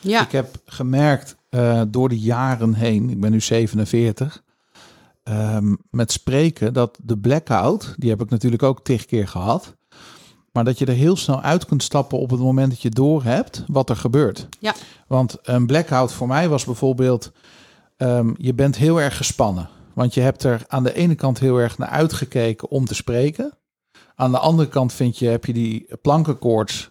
[0.00, 4.42] ja, Ik heb gemerkt eh, door de jaren heen, ik ben nu 47,
[5.22, 9.74] ehm, met spreken dat de blackout, die heb ik natuurlijk ook tig keer gehad,
[10.54, 13.64] maar dat je er heel snel uit kunt stappen op het moment dat je doorhebt
[13.66, 14.48] wat er gebeurt.
[14.60, 14.74] Ja.
[15.06, 17.32] Want een blackout voor mij was bijvoorbeeld,
[17.96, 19.68] ehm, je bent heel erg gespannen.
[19.94, 23.58] Want je hebt er aan de ene kant heel erg naar uitgekeken om te spreken.
[24.14, 26.90] Aan de andere kant vind je, heb je die plankenkoorts.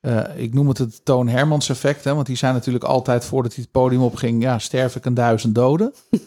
[0.00, 2.04] Eh, ik noem het het Toon Hermans effect.
[2.04, 4.42] Hè, want die zijn natuurlijk altijd voordat hij het podium opging.
[4.42, 5.94] Ja, sterf ik een duizend doden.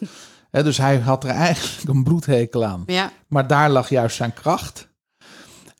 [0.50, 2.82] Hè, dus hij had er eigenlijk een bloedhekel aan.
[2.86, 4.87] ja, Maar daar lag juist zijn kracht.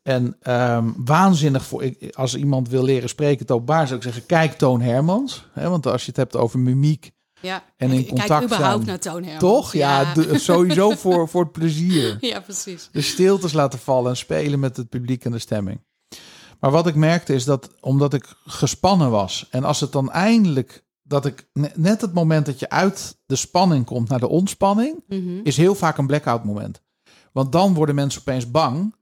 [0.09, 4.27] En ehm, waanzinnig voor ik, als iemand wil leren spreken het openbaar zou ik zeggen
[4.27, 5.45] kijk Toon Hermans.
[5.53, 7.65] Hè, want als je het hebt over mimiek ja.
[7.77, 8.87] En in Ik contact Kijk überhaupt zijn.
[8.87, 9.41] naar Toon Hermans.
[9.41, 9.73] toch?
[9.73, 12.89] Ja, de- sowieso voor, voor het plezier ja, precies.
[12.93, 15.81] de stiltes laten vallen en spelen met het publiek en de stemming.
[16.61, 20.85] Maar wat ik merkte is dat omdat ik gespannen was en als het dan eindelijk
[21.03, 25.05] dat ik ne- net het moment dat je uit de spanning komt naar de ontspanning
[25.09, 25.41] Mhm.
[25.43, 26.83] is heel vaak een blackout moment.
[27.33, 28.95] Want dan worden mensen opeens bang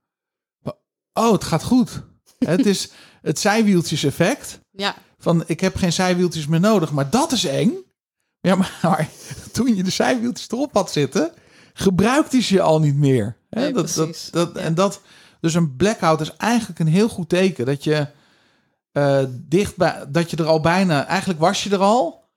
[1.16, 2.02] oh, het gaat goed.
[2.38, 2.90] het is
[3.22, 4.60] het zijwieltjes-effect.
[4.70, 7.72] Ja, Van ik heb geen zijwieltjes meer nodig, maar dat is eng.
[8.40, 9.08] Ja, maar, maar
[9.52, 11.32] toen je de zijwieltjes erop had zitten,
[11.72, 13.36] gebruikte je al niet meer.
[13.50, 14.60] Hè, Nee, dat, dat, dat, Ja.
[14.60, 15.00] En dat,
[15.40, 18.06] dus een blackout is eigenlijk een heel goed teken dat je
[18.92, 22.28] eh, dicht bij, dat je er al bijna, eigenlijk was je er al,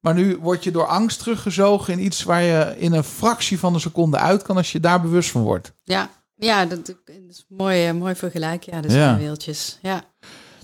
[0.00, 3.74] maar nu word je door angst teruggezogen in iets waar je in een fractie van
[3.74, 5.72] een seconde uit kan als je daar bewust van wordt.
[5.84, 6.10] ja.
[6.34, 6.96] Ja, dat, dat
[7.28, 8.62] is mooi, eh, mooi vergelijk.
[8.62, 8.94] Ja, de Ja.
[8.94, 9.78] zijwieltjes.
[9.82, 10.04] Ja.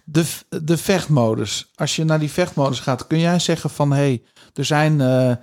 [0.04, 0.24] De,
[0.62, 1.70] de vechtmodus.
[1.74, 4.22] Als je naar die vechtmodus gaat, kun jij zeggen van hé, hey,
[4.54, 5.00] er zijn.
[5.00, 5.38] eh, eh,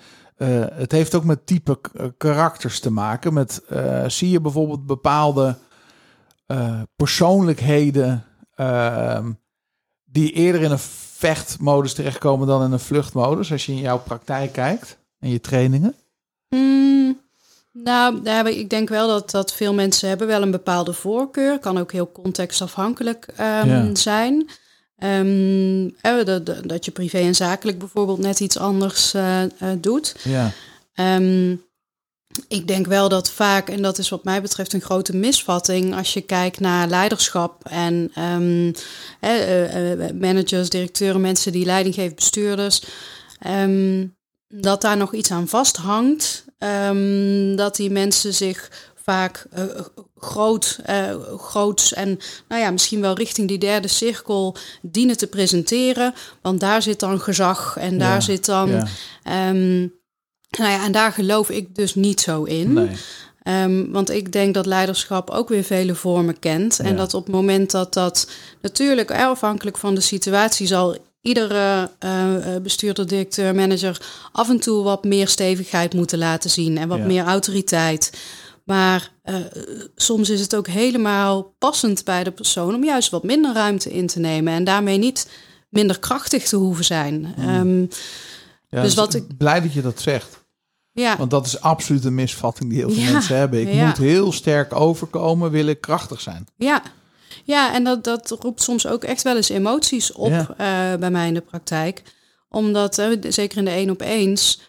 [0.74, 1.80] het heeft ook met type
[2.18, 3.34] karakters te maken.
[3.34, 3.62] Met
[4.08, 5.58] zie je bijvoorbeeld bepaalde
[6.96, 8.24] persoonlijkheden
[8.56, 9.32] ehm,
[10.06, 13.52] die eerder in een vechtmodus terechtkomen dan in een vluchtmodus.
[13.52, 15.96] Als je in jouw praktijk kijkt en je trainingen.
[16.50, 17.20] Mm,
[17.84, 21.60] nou, ik denk wel dat, dat veel mensen hebben wel een bepaalde voorkeur.
[21.60, 23.96] Kan ook heel contextafhankelijk Ja.
[23.96, 24.50] zijn.
[24.98, 30.16] Ehm, eh, dat, dat- je privé en zakelijk bijvoorbeeld net iets anders eh, eh, doet.
[30.24, 30.52] Ja,
[30.94, 31.52] Ehm,
[32.48, 36.14] ik denk wel dat vaak, en dat is wat mij betreft een grote misvatting, als
[36.14, 42.82] je kijkt naar leiderschap en eh, managers, directeuren, mensen die leiding geven, bestuurders,
[44.48, 46.45] dat daar nog iets aan vasthangt.
[46.58, 48.72] Ehm, dat die mensen zich
[49.04, 49.64] vaak eh,
[50.18, 56.14] groot, eh, groots en nou ja, misschien wel richting die derde cirkel dienen te presenteren.
[56.42, 58.88] Want daar zit dan gezag en daar Ja, zit dan ja.
[59.24, 59.80] Ehm,
[60.58, 62.74] nou ja, en daar geloof ik dus niet zo in.
[62.74, 62.90] nee.
[63.44, 66.80] Ehm, want ik denk dat leiderschap ook weer vele vormen kent.
[66.80, 66.96] En Ja.
[66.96, 68.30] dat op het moment dat dat
[68.62, 74.02] natuurlijk eh, afhankelijk van de situatie zal iedere eh, eh, bestuurder, directeur, manager
[74.32, 77.06] af en toe wat meer stevigheid moeten laten zien en wat Ja.
[77.06, 78.12] meer autoriteit.
[78.64, 79.36] Maar eh,
[79.96, 84.08] soms is het ook helemaal passend bij de persoon om juist wat minder ruimte in
[84.08, 85.30] te nemen en daarmee niet
[85.70, 87.34] minder krachtig te hoeven zijn.
[87.38, 87.86] Ehm,
[88.70, 90.46] Ja, Dus wat ik- Blij dat je dat zegt.
[90.92, 91.18] ja.
[91.18, 93.62] Want dat is absoluut een misvatting die heel veel Ja, mensen hebben.
[93.62, 96.48] Ik moet heel sterk overkomen, wil ik krachtig zijn.
[96.58, 96.82] Ja,
[97.46, 100.48] ja en dat, dat roept soms ook echt wel eens emoties op Ja.
[100.94, 102.02] eh, bij mij in de praktijk.
[102.50, 104.60] Omdat, eh, zeker in de één op eens,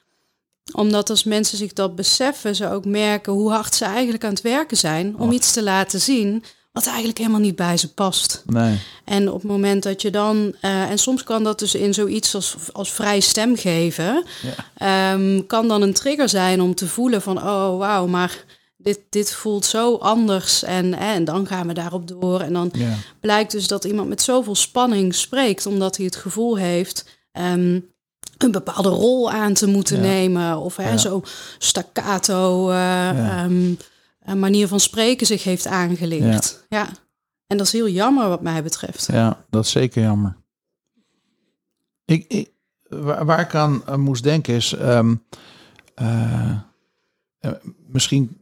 [0.73, 4.41] omdat als mensen zich dat beseffen, ze ook merken hoe hard ze eigenlijk aan het
[4.41, 5.35] werken zijn om Och.
[5.35, 8.43] iets te laten zien wat eigenlijk helemaal niet bij ze past.
[8.47, 8.79] Nee.
[9.05, 12.35] En op het moment dat je dan, eh, en soms kan dat dus in zoiets
[12.35, 14.25] als, als vrij stem geven,
[14.77, 18.45] ehm, kan dan een trigger zijn om te voelen van, oh wauw, maar
[18.87, 20.63] dit, dit voelt zo anders.
[20.63, 22.41] En, en dan gaan we daarop door.
[22.41, 22.95] En dan Ja.
[23.21, 27.19] blijkt dus dat iemand met zoveel spanning spreekt, omdat hij het gevoel heeft.
[27.33, 27.81] ehm,
[28.39, 30.03] een bepaalde rol aan te moeten Ja.
[30.03, 30.59] nemen.
[30.59, 30.97] Of hè, Ja.
[30.97, 31.23] zo
[31.59, 33.09] staccato eh,
[33.43, 33.75] ehm,
[34.25, 36.65] een manier van spreken zich heeft aangeleerd.
[36.69, 36.89] Ja.
[37.47, 39.07] En dat is heel jammer wat mij betreft.
[39.13, 40.37] ja, dat is zeker jammer.
[42.05, 42.51] Ik, ik,
[42.89, 44.73] waar, waar ik aan eh, moest denken is...
[44.73, 45.15] ehm,
[45.95, 46.51] eh,
[47.39, 47.53] eh,
[47.87, 48.37] misschien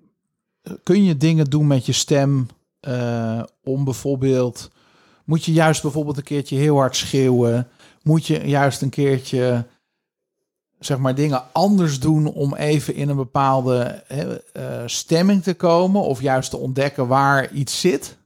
[0.82, 2.48] kun je dingen doen met je stem...
[2.80, 4.70] eh, om bijvoorbeeld...
[5.24, 7.68] Moet je juist bijvoorbeeld een keertje heel hard schreeuwen?
[8.02, 9.64] Moet je juist een keertje...
[10.78, 13.82] zeg maar dingen anders doen om even in een bepaalde
[14.52, 18.16] eh, stemming te komen of juist te ontdekken waar iets zit?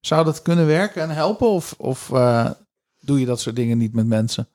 [0.00, 2.50] Zou dat kunnen werken en helpen of, of eh,
[3.00, 4.48] doe je dat soort dingen niet met mensen?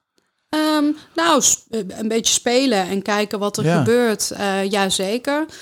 [0.50, 3.78] Ehm, nou, een beetje spelen en kijken wat er Ja.
[3.78, 4.34] gebeurt.
[4.70, 5.40] Jazeker.
[5.40, 5.56] Ehm,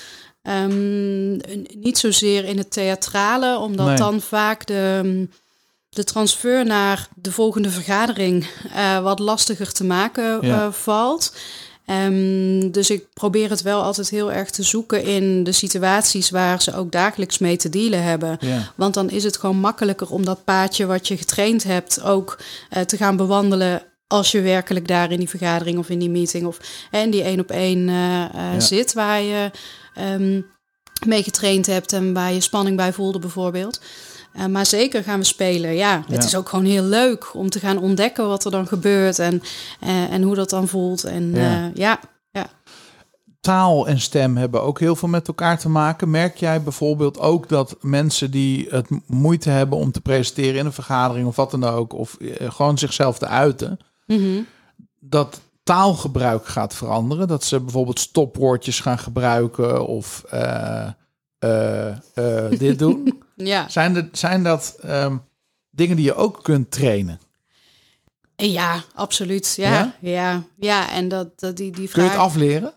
[0.50, 1.42] n-
[1.80, 3.96] niet zozeer in het theatrale, omdat Nee.
[3.96, 5.28] dan vaak de,
[5.90, 10.66] de transfer naar de volgende vergadering eh, wat lastiger te maken Ja.
[10.66, 11.36] eh, valt.
[11.86, 16.62] Ehm, dus ik probeer het wel altijd heel erg te zoeken in de situaties waar
[16.62, 18.38] ze ook dagelijks mee te dealen hebben.
[18.40, 22.40] Ja, Want dan is het gewoon makkelijker om dat paadje wat je getraind hebt ook
[22.70, 26.46] eh, te gaan bewandelen als je werkelijk daar in die vergadering of in die meeting
[26.46, 26.58] of
[26.92, 28.60] in die één op één Ja.
[28.60, 29.52] zit waar je
[29.96, 30.42] ehm,
[31.06, 33.82] mee getraind hebt en waar je spanning bij voelde bijvoorbeeld.
[34.34, 35.76] Eh, maar zeker gaan we spelen.
[35.76, 36.24] Ja, het Ja.
[36.28, 39.42] is ook gewoon heel leuk om te gaan ontdekken wat er dan gebeurt en,
[39.80, 41.04] eh, en hoe dat dan voelt.
[41.04, 41.72] En Ja.
[41.74, 42.00] ja,
[42.32, 42.48] ja,
[43.42, 46.10] taal en stem hebben ook heel veel met elkaar te maken.
[46.10, 50.74] Merk jij bijvoorbeeld ook dat mensen die het moeite hebben om te presenteren in een
[50.74, 54.42] vergadering of wat dan ook, of eh, gewoon zichzelf te uiten, Mhm.
[55.00, 57.28] dat taalgebruik gaat veranderen?
[57.28, 60.88] Dat ze bijvoorbeeld stopwoordjes gaan gebruiken of eh,
[61.40, 63.24] eh, eh, dit doen?
[63.36, 63.70] ja.
[63.70, 65.18] Zijn, er, zijn dat ehm,
[65.70, 67.20] dingen die je ook kunt trainen?
[68.36, 69.54] Ja, absoluut.
[69.58, 69.94] Ja, Ja?
[70.00, 70.90] ja, ja.
[70.92, 72.12] en dat, dat die, die Kun je vraag.
[72.12, 72.74] het afleren?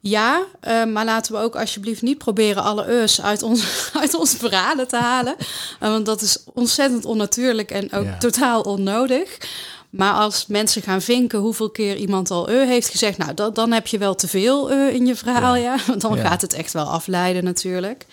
[0.00, 3.64] Ja, eh, maar laten we ook alsjeblieft niet proberen alle eus uit, ons,
[4.00, 5.36] uit onze verhalen te halen.
[5.80, 8.18] Want dat is ontzettend onnatuurlijk en ook Ja.
[8.18, 9.38] totaal onnodig.
[9.96, 13.72] Maar als mensen gaan vinken hoeveel keer iemand al e heeft gezegd, nou, dat, dan
[13.72, 15.76] heb je wel te veel e in je verhaal, ja.
[15.86, 16.28] Want dan Ja.
[16.28, 18.06] gaat het echt wel afleiden natuurlijk.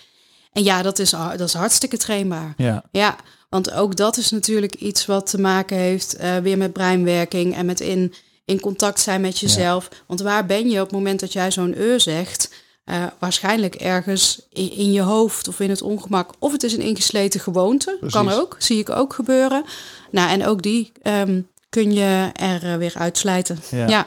[0.52, 2.54] En ja, dat is, dat is hartstikke trainbaar.
[2.56, 3.16] Ja, Ja,
[3.48, 7.66] want ook dat is natuurlijk iets wat te maken heeft eh, weer met breinwerking en
[7.66, 8.14] met in,
[8.44, 9.88] in contact zijn met jezelf.
[10.06, 12.52] Want waar ben je op het moment dat jij zo'n eur zegt?
[12.84, 16.30] Eh, waarschijnlijk ergens in, in je hoofd of in het ongemak.
[16.38, 17.96] Of het is een ingesleten gewoonte.
[18.10, 18.40] Kan Precies.
[18.42, 19.64] ook, zie ik ook gebeuren.
[20.10, 21.40] Nou, en ook die ehm,
[21.72, 23.58] kun je er eh, weer uitslijten.
[23.70, 23.88] Ja.
[23.88, 24.06] Ja.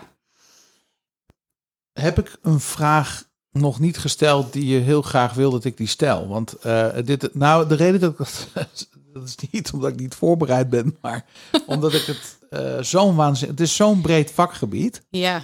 [1.93, 5.87] heb ik een vraag nog niet gesteld die je heel graag wil dat ik die
[5.87, 6.27] stel.
[6.27, 8.47] Want eh, dit, nou, de reden dat ik dat,
[9.13, 11.25] dat is niet omdat ik niet voorbereid ben, maar
[11.65, 15.41] omdat ik het eh, zo'n waanzin, het is zo'n breed vakgebied ja.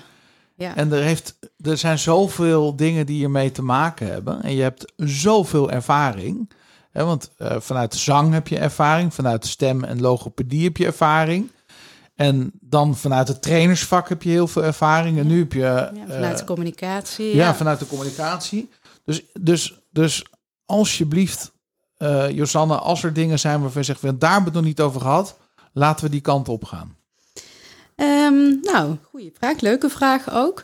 [0.55, 0.75] ja.
[0.75, 4.93] en er heeft, er zijn zoveel dingen die hiermee te maken hebben en je hebt
[4.95, 6.51] zoveel ervaring.
[6.91, 11.51] Hè, want vanuit zang heb je ervaring, vanuit stem en logopedie heb je ervaring.
[12.21, 15.17] En dan vanuit het trainersvak heb je heel veel ervaring.
[15.19, 17.35] En nu heb je Ja, vanuit eh, de communicatie.
[17.35, 18.69] ja, vanuit de communicatie.
[19.05, 20.25] Dus, dus, dus
[20.65, 21.51] alsjeblieft,
[21.97, 24.75] eh Josanne, als er dingen zijn waarvan je zegt, "Wel, daar hebben we het nog
[24.77, 25.37] niet over gehad,
[25.73, 26.95] laten we die kant op gaan.
[27.95, 29.59] Ehm, nou, goede vraag.
[29.59, 30.63] Leuke vraag ook.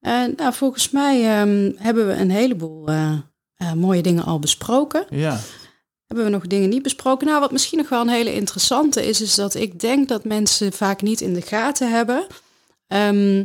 [0.00, 3.12] Eh, nou, volgens mij ehm, hebben we een heleboel eh,
[3.56, 5.06] eh, mooie dingen al besproken.
[5.10, 5.38] Ja,
[6.12, 7.26] Hebben we nog dingen niet besproken?
[7.26, 10.72] Nou, wat misschien nog wel een hele interessante is, is dat ik denk dat mensen
[10.72, 12.26] vaak niet in de gaten hebben.
[12.86, 13.44] Ehm,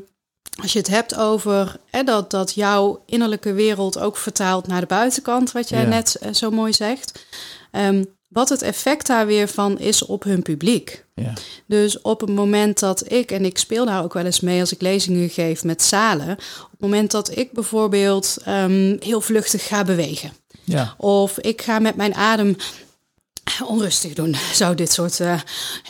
[0.61, 4.87] als je het hebt over hè, dat, dat jouw innerlijke wereld ook vertaalt naar de
[4.87, 5.87] buitenkant, wat jij Ja.
[5.87, 7.25] net eh, zo mooi zegt.
[7.71, 11.05] Ehm, wat het effect daar weer van is op hun publiek.
[11.15, 11.33] ja,
[11.65, 14.71] Dus op het moment dat ik, en ik speel daar ook wel eens mee als
[14.73, 19.83] ik lezingen geef met zalen, op het moment dat ik bijvoorbeeld ehm, heel vluchtig ga
[19.83, 20.31] bewegen,
[20.75, 22.55] ja, of ik ga met mijn adem
[23.65, 25.39] onrustig doen, zou dit soort eh,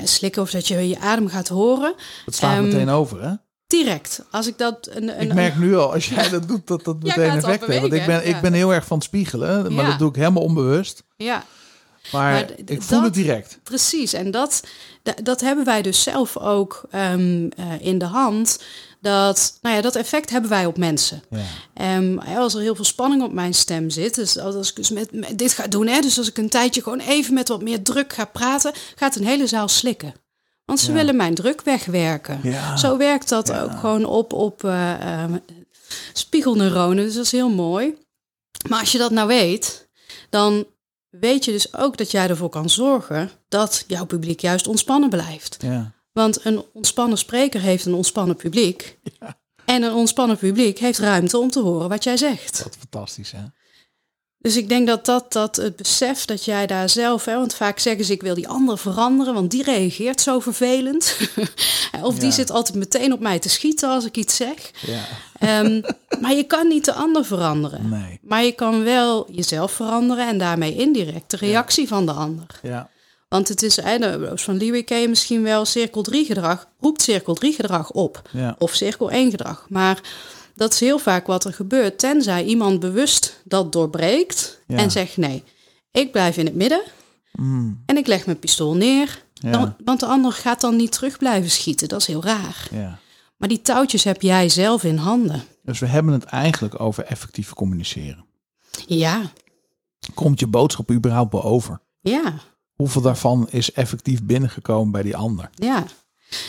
[0.03, 1.93] slikken of dat je je adem gaat horen,
[2.25, 3.33] het slaat Ehm, meteen over, hè?
[3.67, 4.21] direct.
[4.31, 7.03] Als ik dat een, een, Ik merk nu al, als jij dat doet, dat dat
[7.03, 7.81] meteen effect heeft.
[7.81, 10.43] Want ik ben, ik ben heel erg van het spiegelen, maar dat doe ik helemaal
[10.43, 11.03] onbewust.
[11.15, 11.43] ja,
[12.11, 13.59] Maar, ik voel dat- het direct.
[13.63, 14.63] Precies, en dat,
[15.03, 18.59] da- dat hebben wij dus zelf ook ehm, eh, in de hand.
[19.01, 21.23] Dat, nou ja, dat effect hebben wij op mensen.
[21.29, 21.39] Ja.
[21.73, 25.11] Ehm, als er heel veel spanning op mijn stem zit, dus als ik dus met,
[25.11, 27.81] met dit ga doen, hè, dus als ik een tijdje gewoon even met wat meer
[27.83, 30.13] druk ga praten, gaat een hele zaal slikken.
[30.65, 30.93] Want ze Ja.
[30.97, 32.39] willen mijn druk wegwerken.
[32.43, 32.77] Ja.
[32.77, 35.23] Zo werkt dat ook gewoon op, op eh,
[36.13, 37.95] spiegelneuronen, dus dat is heel mooi.
[38.69, 39.87] Maar als je dat nou weet,
[40.29, 40.65] dan
[41.09, 45.57] weet je dus ook dat jij ervoor kan zorgen dat jouw publiek juist ontspannen blijft.
[45.59, 45.95] Ja.
[46.11, 48.99] Want een ontspannen spreker heeft een ontspannen publiek.
[49.65, 52.63] En een ontspannen publiek heeft ruimte om te horen wat jij zegt.
[52.63, 53.43] Wat fantastisch, hè?
[54.47, 57.79] Dus ik denk dat dat, dat het besef dat jij daar zelf, hè, want vaak
[57.79, 61.17] zeggen ze ik wil die ander veranderen, want die reageert zo vervelend.
[62.01, 62.31] of die Ja.
[62.31, 64.71] zit altijd meteen op mij te schieten als ik iets zeg.
[64.85, 65.03] Ja,
[65.39, 65.81] Ehm,
[66.21, 67.89] maar je kan niet de ander veranderen.
[67.89, 68.19] nee.
[68.21, 72.45] Maar je kan wel jezelf veranderen en daarmee indirect de reactie van de ander.
[72.63, 72.89] Ja,
[73.29, 73.77] Want het is,
[74.35, 74.57] van
[74.97, 78.21] je misschien wel, cirkel 3 gedrag roept cirkel 3 gedrag op.
[78.57, 79.65] Of cirkel 1 gedrag.
[79.69, 80.01] Maar
[80.57, 84.77] dat is heel vaak wat er gebeurt, tenzij iemand bewust dat doorbreekt Ja.
[84.77, 85.43] en zegt nee,
[85.91, 86.81] ik blijf in het midden
[87.31, 89.23] Mm, en ik leg mijn pistool neer.
[89.33, 89.51] Ja.
[89.51, 92.67] Dan, want de ander gaat dan niet terug blijven schieten, dat is heel raar.
[92.71, 92.99] ja.
[93.37, 95.43] Maar die touwtjes heb jij zelf in handen.
[95.63, 98.25] Dus we hebben het eigenlijk over effectief communiceren.
[98.87, 99.21] Ja,
[100.13, 101.79] Komt je boodschap überhaupt wel over?
[102.01, 102.33] ja.
[102.75, 105.49] Hoeveel daarvan is effectief binnengekomen bij die ander?
[105.53, 105.83] Ja,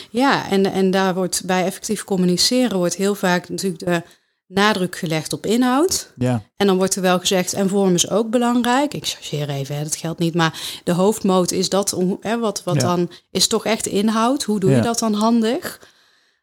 [0.09, 4.03] ja en, en daar wordt bij effectief communiceren wordt heel vaak natuurlijk de
[4.47, 6.11] nadruk gelegd op inhoud.
[6.15, 8.93] Ja, En dan wordt er wel gezegd, en vorm is ook belangrijk.
[8.93, 10.33] Ik chargeer even, hè, dat geldt niet.
[10.35, 12.81] Maar de hoofdmoot is dat, om- hè, wat, wat Ja.
[12.81, 14.43] dan is toch echt inhoud.
[14.43, 14.75] Hoe doe Ja.
[14.75, 15.87] je dat dan handig?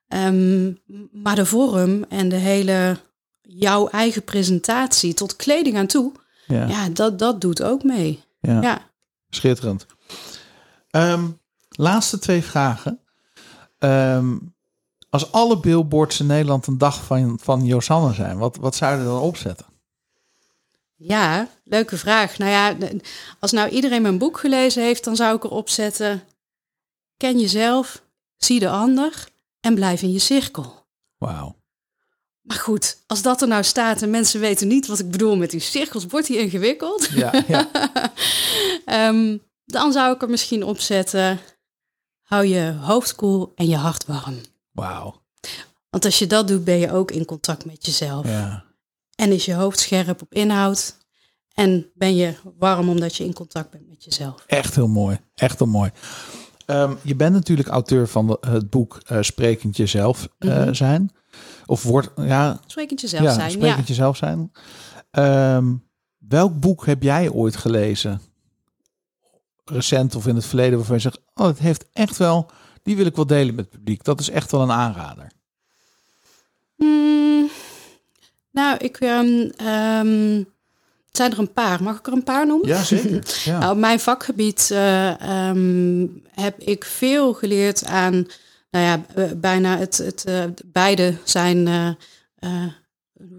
[0.09, 0.73] Ehm,
[1.13, 2.97] maar de vorm en de hele,
[3.43, 6.13] jouw eigen presentatie tot kleding aan toe.
[6.47, 8.21] ja, Ja, dat, dat doet ook mee.
[8.41, 8.61] ja.
[8.63, 8.91] Ja.
[9.29, 9.87] schitterend.
[10.91, 11.25] Ehm,
[11.69, 13.01] laatste twee vragen.
[13.79, 14.37] Ehm,
[15.11, 19.05] als alle billboards in Nederland een dag van, van Josanne zijn, wat, wat zou je
[19.05, 19.67] dan opzetten?
[20.97, 22.39] Ja, leuke vraag.
[22.39, 22.77] Nou ja,
[23.39, 26.23] als nou iedereen mijn boek gelezen heeft, dan zou ik erop zetten:
[27.17, 28.03] ken jezelf,
[28.37, 29.29] zie de ander
[29.61, 30.87] en blijf in je cirkel.
[31.19, 31.57] Wauw.
[32.41, 35.51] Maar goed, als dat er nou staat en mensen weten niet wat ik bedoel met
[35.51, 37.09] die cirkels, wordt die ingewikkeld.
[37.11, 37.71] Ja, ja,
[38.85, 41.41] Ehm, dan zou ik er misschien op zetten:
[42.27, 44.37] hou je hoofd koel en je hart warm.
[44.73, 45.23] wauw.
[45.91, 48.27] Want als je dat doet, ben je ook in contact met jezelf.
[48.27, 48.65] Ja.
[49.15, 50.97] En is je hoofd scherp op inhoud.
[51.55, 54.45] En ben je warm omdat je in contact bent met jezelf.
[54.47, 55.19] Echt heel mooi.
[55.35, 55.91] Echt heel mooi.
[56.67, 60.73] Ehm, je bent natuurlijk auteur van de- het boek eh Sprekend Jezelf eh, Mhm.
[60.75, 61.11] zijn.
[61.67, 63.51] Of wordt, ja, Sprekend jezelf ja zijn.
[63.51, 63.57] Ja.
[63.57, 64.53] Sprekend Jezelf zijn.
[65.11, 65.75] Ehm,
[66.19, 68.21] welk boek heb jij ooit gelezen?
[69.65, 72.51] Recent of in het verleden waarvan je zegt, oh, het heeft echt wel,
[72.83, 74.05] die wil ik wel delen met het publiek.
[74.05, 75.31] Dat is echt wel een aanrader.
[76.77, 77.51] Hmm,
[78.51, 78.97] nou, ik...
[78.97, 80.43] ehm, ehm,
[81.07, 81.83] het zijn er een paar.
[81.83, 82.69] Mag ik er een paar noemen?
[82.69, 83.23] Ja, zeker.
[83.45, 83.59] Ja.
[83.59, 88.27] Nou, op mijn vakgebied eh, ehm, heb ik veel geleerd aan,
[88.71, 91.89] nou ja, eh, bijna het, het eh, beide zijn, eh,
[92.37, 92.73] eh,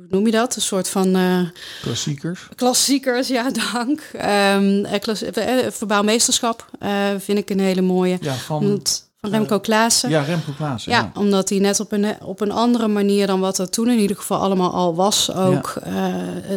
[0.10, 0.56] noem je dat?
[0.56, 1.40] Een soort van eh,
[1.82, 2.48] Klassiekers.
[2.56, 4.00] klassiekers, ja, dank.
[4.14, 6.70] Eh, klas- eh, eh, verbouwmeesterschap
[7.18, 8.18] vind ik een hele mooie.
[8.22, 10.10] Ja, van, Omdat- van Remco Klaassen.
[10.10, 10.92] ja Remco Klaassen.
[10.92, 14.00] Ja, omdat hij net op een, op een andere manier dan wat er toen in
[14.00, 15.74] ieder geval allemaal al was, ook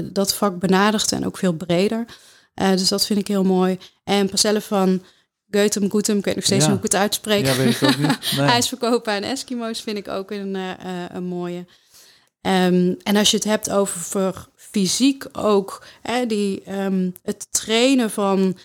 [0.03, 2.05] dat vak benadert en ook veel breder.
[2.55, 3.79] Dus dat vind ik heel mooi.
[4.05, 5.03] En Parcellen van
[5.51, 6.71] Geutem Goetem, ik weet nog steeds Ja.
[6.71, 7.47] niet hoe ik het uitspreek.
[7.47, 8.19] Ja, weet ik ook niet.
[8.37, 8.49] Nee.
[8.49, 10.57] IJsverkopen en Eskimo's vind ik ook een,
[11.13, 11.67] een mooie.
[12.41, 18.11] Ehm, en als je het hebt over voor fysiek ook, hè, die, ehm, het trainen
[18.11, 18.57] van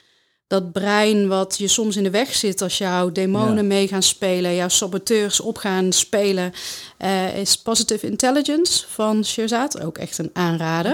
[0.47, 3.63] dat brein wat je soms in de weg zit als jouw demonen Ja.
[3.63, 6.53] mee gaan spelen, jouw saboteurs op gaan spelen,
[6.97, 10.93] eh, is Positive Intelligence van Shirzad ook echt een aanrader.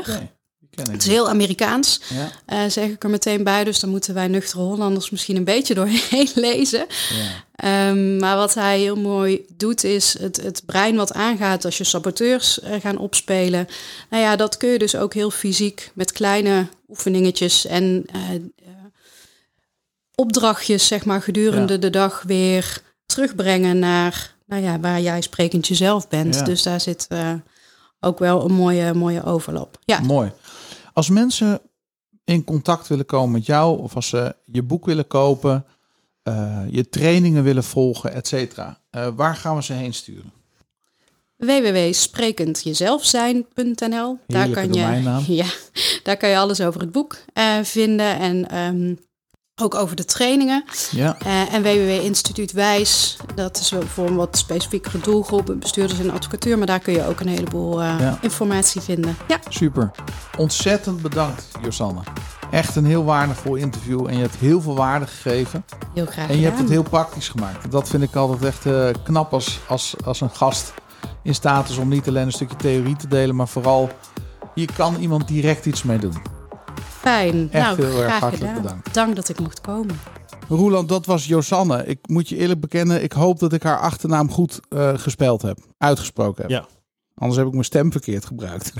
[0.72, 3.64] Ik Het is heel Amerikaans, Ja, eh, zeg ik er meteen bij.
[3.64, 6.86] Dus daar moeten wij nuchtere Hollanders misschien een beetje doorheen lezen.
[7.62, 11.84] Ehm, maar wat hij heel mooi doet, is het, het brein wat aangaat als je
[11.84, 13.68] saboteurs eh, gaan opspelen.
[14.09, 18.41] Nou ja, dat kun je dus ook heel fysiek met kleine oefeningetjes en eh, eh,
[20.16, 21.80] opdrachtjes, zeg maar, gedurende Ja.
[21.80, 26.36] de dag weer terugbrengen naar nou ja, waar jij sprekend jezelf bent.
[26.36, 26.43] Ja.
[26.43, 27.07] Dus daar zit
[27.99, 29.78] ook wel een mooie, mooie overlap.
[29.86, 29.99] Ja.
[29.99, 30.32] Mooi.
[30.93, 31.62] Als mensen
[32.24, 35.66] in contact willen komen met jou, of als ze je boek willen kopen,
[36.24, 40.32] eh, je trainingen willen volgen, et cetera, eh, waar gaan we ze heen sturen?
[41.38, 44.18] www.sprekendjezelfzijn.nl.
[44.28, 45.46] Daar kan je, ja,
[46.04, 48.96] daar kan je alles over het boek eh, vinden en ehm,
[49.62, 50.64] ook over de trainingen.
[50.92, 51.18] Ja,
[51.52, 56.68] en www Instituut Wijs, dat is voor een wat specifiekere doelgroep, bestuurders en advocatuur, maar
[56.68, 58.18] daar kun je ook een heleboel Ja.
[58.22, 59.16] informatie vinden.
[59.28, 59.92] Ja, super.
[60.38, 62.02] Ontzettend bedankt, Josanne.
[62.52, 65.66] Echt een heel waardevol interview en je hebt heel veel waarde gegeven.
[65.93, 67.72] heel graag En je hebt het heel praktisch gemaakt.
[67.72, 70.74] Dat vind ik altijd echt eh, knap als, als, als een gast
[71.24, 73.89] in staat is om niet alleen een stukje theorie te delen, maar vooral
[74.56, 76.16] hier kan iemand direct iets mee doen.
[76.99, 77.52] Fijn.
[77.52, 78.62] Echt nou, heel erg hartelijk gedaan.
[78.62, 78.93] bedankt.
[78.93, 79.99] Dank dat ik mocht komen.
[80.49, 81.86] Roeland, dat was Josanne.
[81.86, 85.58] Ik moet je eerlijk bekennen, ik hoop dat ik haar achternaam goed eh, gespeld heb.
[85.78, 86.52] Uitgesproken heb.
[86.52, 86.66] Ja.
[87.22, 88.74] Anders heb ik mijn stem verkeerd gebruikt.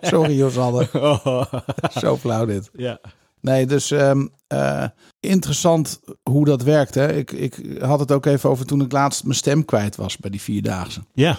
[0.00, 0.88] Sorry Josanne,
[2.00, 2.70] zo flauw dit.
[2.72, 3.00] ja.
[3.40, 4.84] Nee, dus ehm, eh,
[5.20, 6.94] interessant hoe dat werkt.
[6.94, 7.12] Hè?
[7.12, 10.30] Ik, ik had het ook even over toen ik laatst mijn stem kwijt was bij
[10.30, 11.00] die Vierdaagse.
[11.14, 11.38] ja,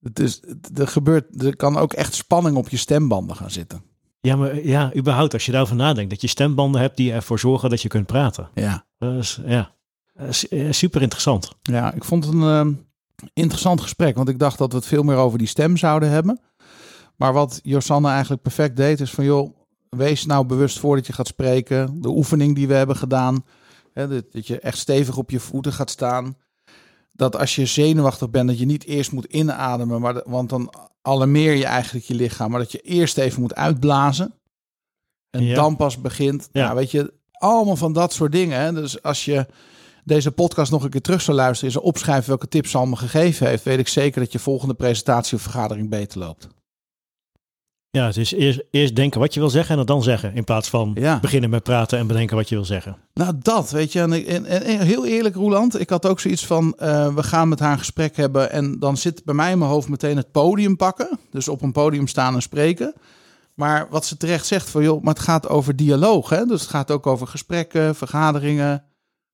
[0.00, 0.42] Het is,
[0.74, 3.82] er, gebeurt, er kan ook echt spanning op je stembanden gaan zitten.
[4.20, 7.70] ja, maar ja, überhaupt als je daarover nadenkt, dat je stembanden hebt die ervoor zorgen
[7.70, 8.48] dat je kunt praten.
[8.54, 8.86] Ja,
[9.46, 9.74] ja,
[10.14, 11.52] eh, super interessant.
[11.62, 12.72] ja ik vond een ehm,
[13.32, 14.16] interessant gesprek.
[14.16, 16.40] Want ik dacht dat we het veel meer over die stem zouden hebben.
[17.16, 19.24] Maar wat Josanne eigenlijk perfect deed is van...
[19.24, 19.56] joh,
[19.88, 22.00] wees nou bewust voordat je gaat spreken.
[22.02, 23.44] De oefening die we hebben gedaan.
[23.92, 26.36] Hè, dat, dat je echt stevig op je voeten gaat staan.
[27.12, 30.00] Dat als je zenuwachtig bent, dat je niet eerst moet inademen.
[30.00, 32.50] Maar de- want dan alarmeer je eigenlijk je lichaam.
[32.50, 34.34] Maar dat je eerst even moet uitblazen.
[35.30, 35.54] En Ja.
[35.54, 36.48] dan pas begint.
[36.52, 36.62] Ja.
[36.64, 38.60] Nou, weet je, allemaal van dat soort dingen.
[38.60, 38.72] Hè.
[38.72, 39.46] Dus als je
[40.08, 41.74] deze podcast nog een keer terug zou luisteren...
[41.74, 43.64] en ze opschrijven welke tips ze allemaal gegeven heeft...
[43.64, 46.48] weet ik zeker dat je volgende presentatie of vergadering beter loopt.
[47.90, 50.34] Ja, het is eerst, eerst denken wat je wil zeggen en het dan zeggen.
[50.34, 51.18] In plaats van Ja.
[51.20, 52.96] beginnen met praten en bedenken wat je wil zeggen.
[53.14, 54.00] Nou, dat, weet je.
[54.00, 56.74] En, en- en heel eerlijk, Roeland, ik had ook zoiets van...
[56.78, 58.50] eh, we gaan met haar een gesprek hebben...
[58.50, 61.18] en dan zit bij mij in mijn hoofd meteen het podium pakken.
[61.30, 62.94] Dus op een podium staan en spreken.
[63.54, 66.28] Maar wat ze terecht zegt, van joh, maar het gaat over dialoog.
[66.28, 66.44] Hè?
[66.46, 68.84] Dus het gaat ook over gesprekken, vergaderingen,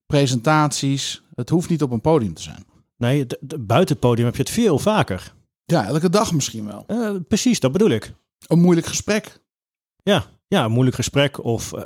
[0.05, 1.23] presentaties.
[1.35, 2.65] Het hoeft niet op een podium te zijn.
[2.97, 3.25] Nee,
[3.59, 5.33] buiten het podium heb je het veel vaker.
[5.65, 6.83] Ja, elke dag misschien wel.
[6.87, 8.13] Eh, precies, dat bedoel ik.
[8.47, 9.39] Een moeilijk gesprek.
[10.03, 11.83] Ja, ja, een moeilijk gesprek of eh,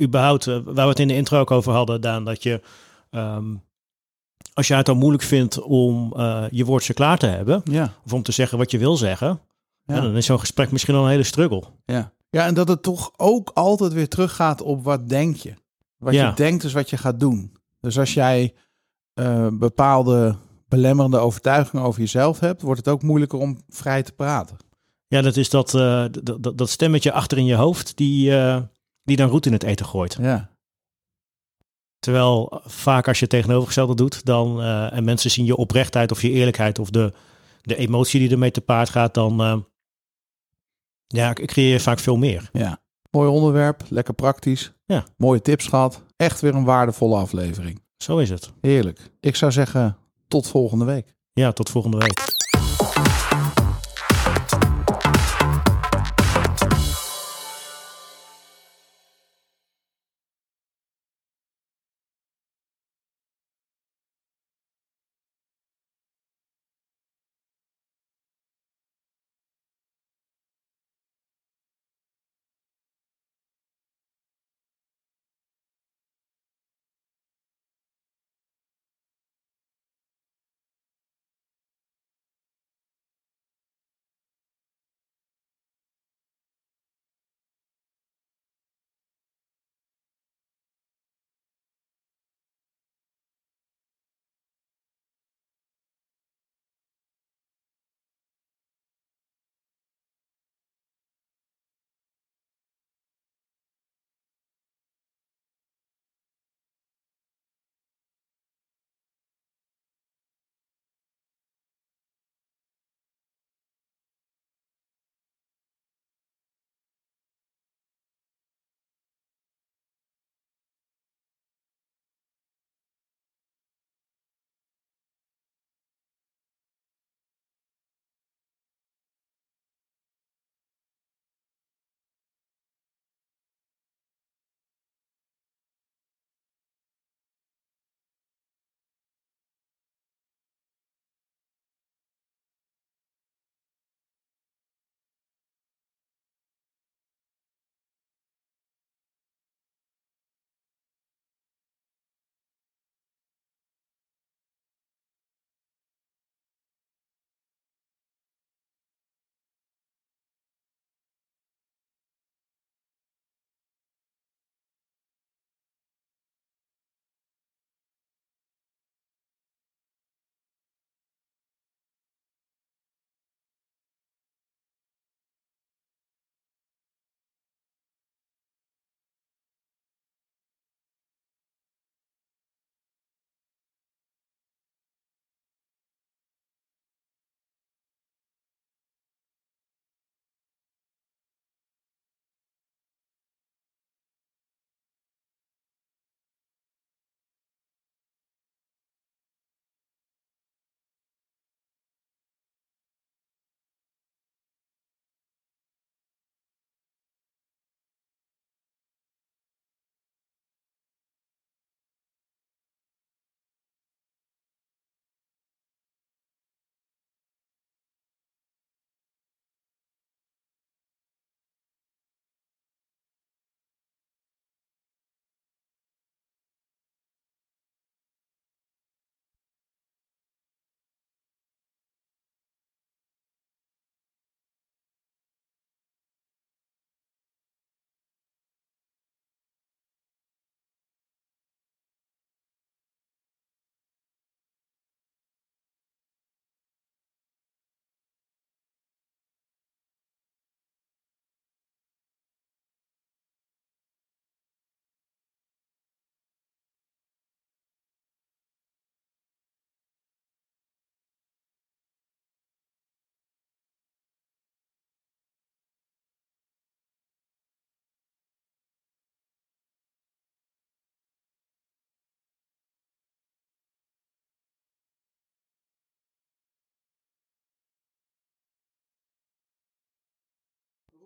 [0.00, 2.60] überhaupt, eh, waar we het in de intro ook over hadden, Daan, dat je,
[3.10, 3.54] ehm,
[4.54, 6.14] als je het dan moeilijk vindt om
[6.50, 9.40] je woordje klaar te hebben, Ja, of om te zeggen wat je wil zeggen,
[9.84, 11.62] ja, dan is zo'n gesprek misschien al een hele struggle.
[11.84, 12.12] ja.
[12.30, 15.54] ja, en dat het toch ook altijd weer teruggaat op wat denk je.
[15.98, 16.28] Wat Ja.
[16.28, 17.56] je denkt is wat je gaat doen.
[17.80, 18.54] Dus als jij
[19.14, 20.36] eh, bepaalde
[20.68, 24.56] belemmerende overtuigingen over jezelf hebt, wordt het ook moeilijker om vrij te praten.
[25.06, 28.62] Ja, dat is dat, uh, dat, dat stemmetje achter in je hoofd die, uh,
[29.02, 30.16] die dan roet in het eten gooit.
[30.20, 30.50] Ja.
[31.98, 36.30] Terwijl vaak als je het tegenovergestelde doet, dan, en mensen zien je oprechtheid of je
[36.30, 37.12] eerlijkheid of de,
[37.60, 39.66] de emotie die ermee te paard gaat, dan
[41.06, 42.50] ja, creëer je vaak veel meer.
[42.52, 42.80] Ja.
[43.10, 44.72] Mooi onderwerp, lekker praktisch.
[44.84, 45.04] Ja.
[45.16, 46.02] Mooie tips gehad.
[46.16, 47.80] Echt weer een waardevolle aflevering.
[47.96, 48.52] Zo is het.
[48.60, 49.10] Heerlijk.
[49.20, 49.96] Ik zou zeggen,
[50.28, 51.14] tot volgende week.
[51.32, 52.27] Ja, tot volgende week.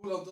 [0.02, 0.20] Roland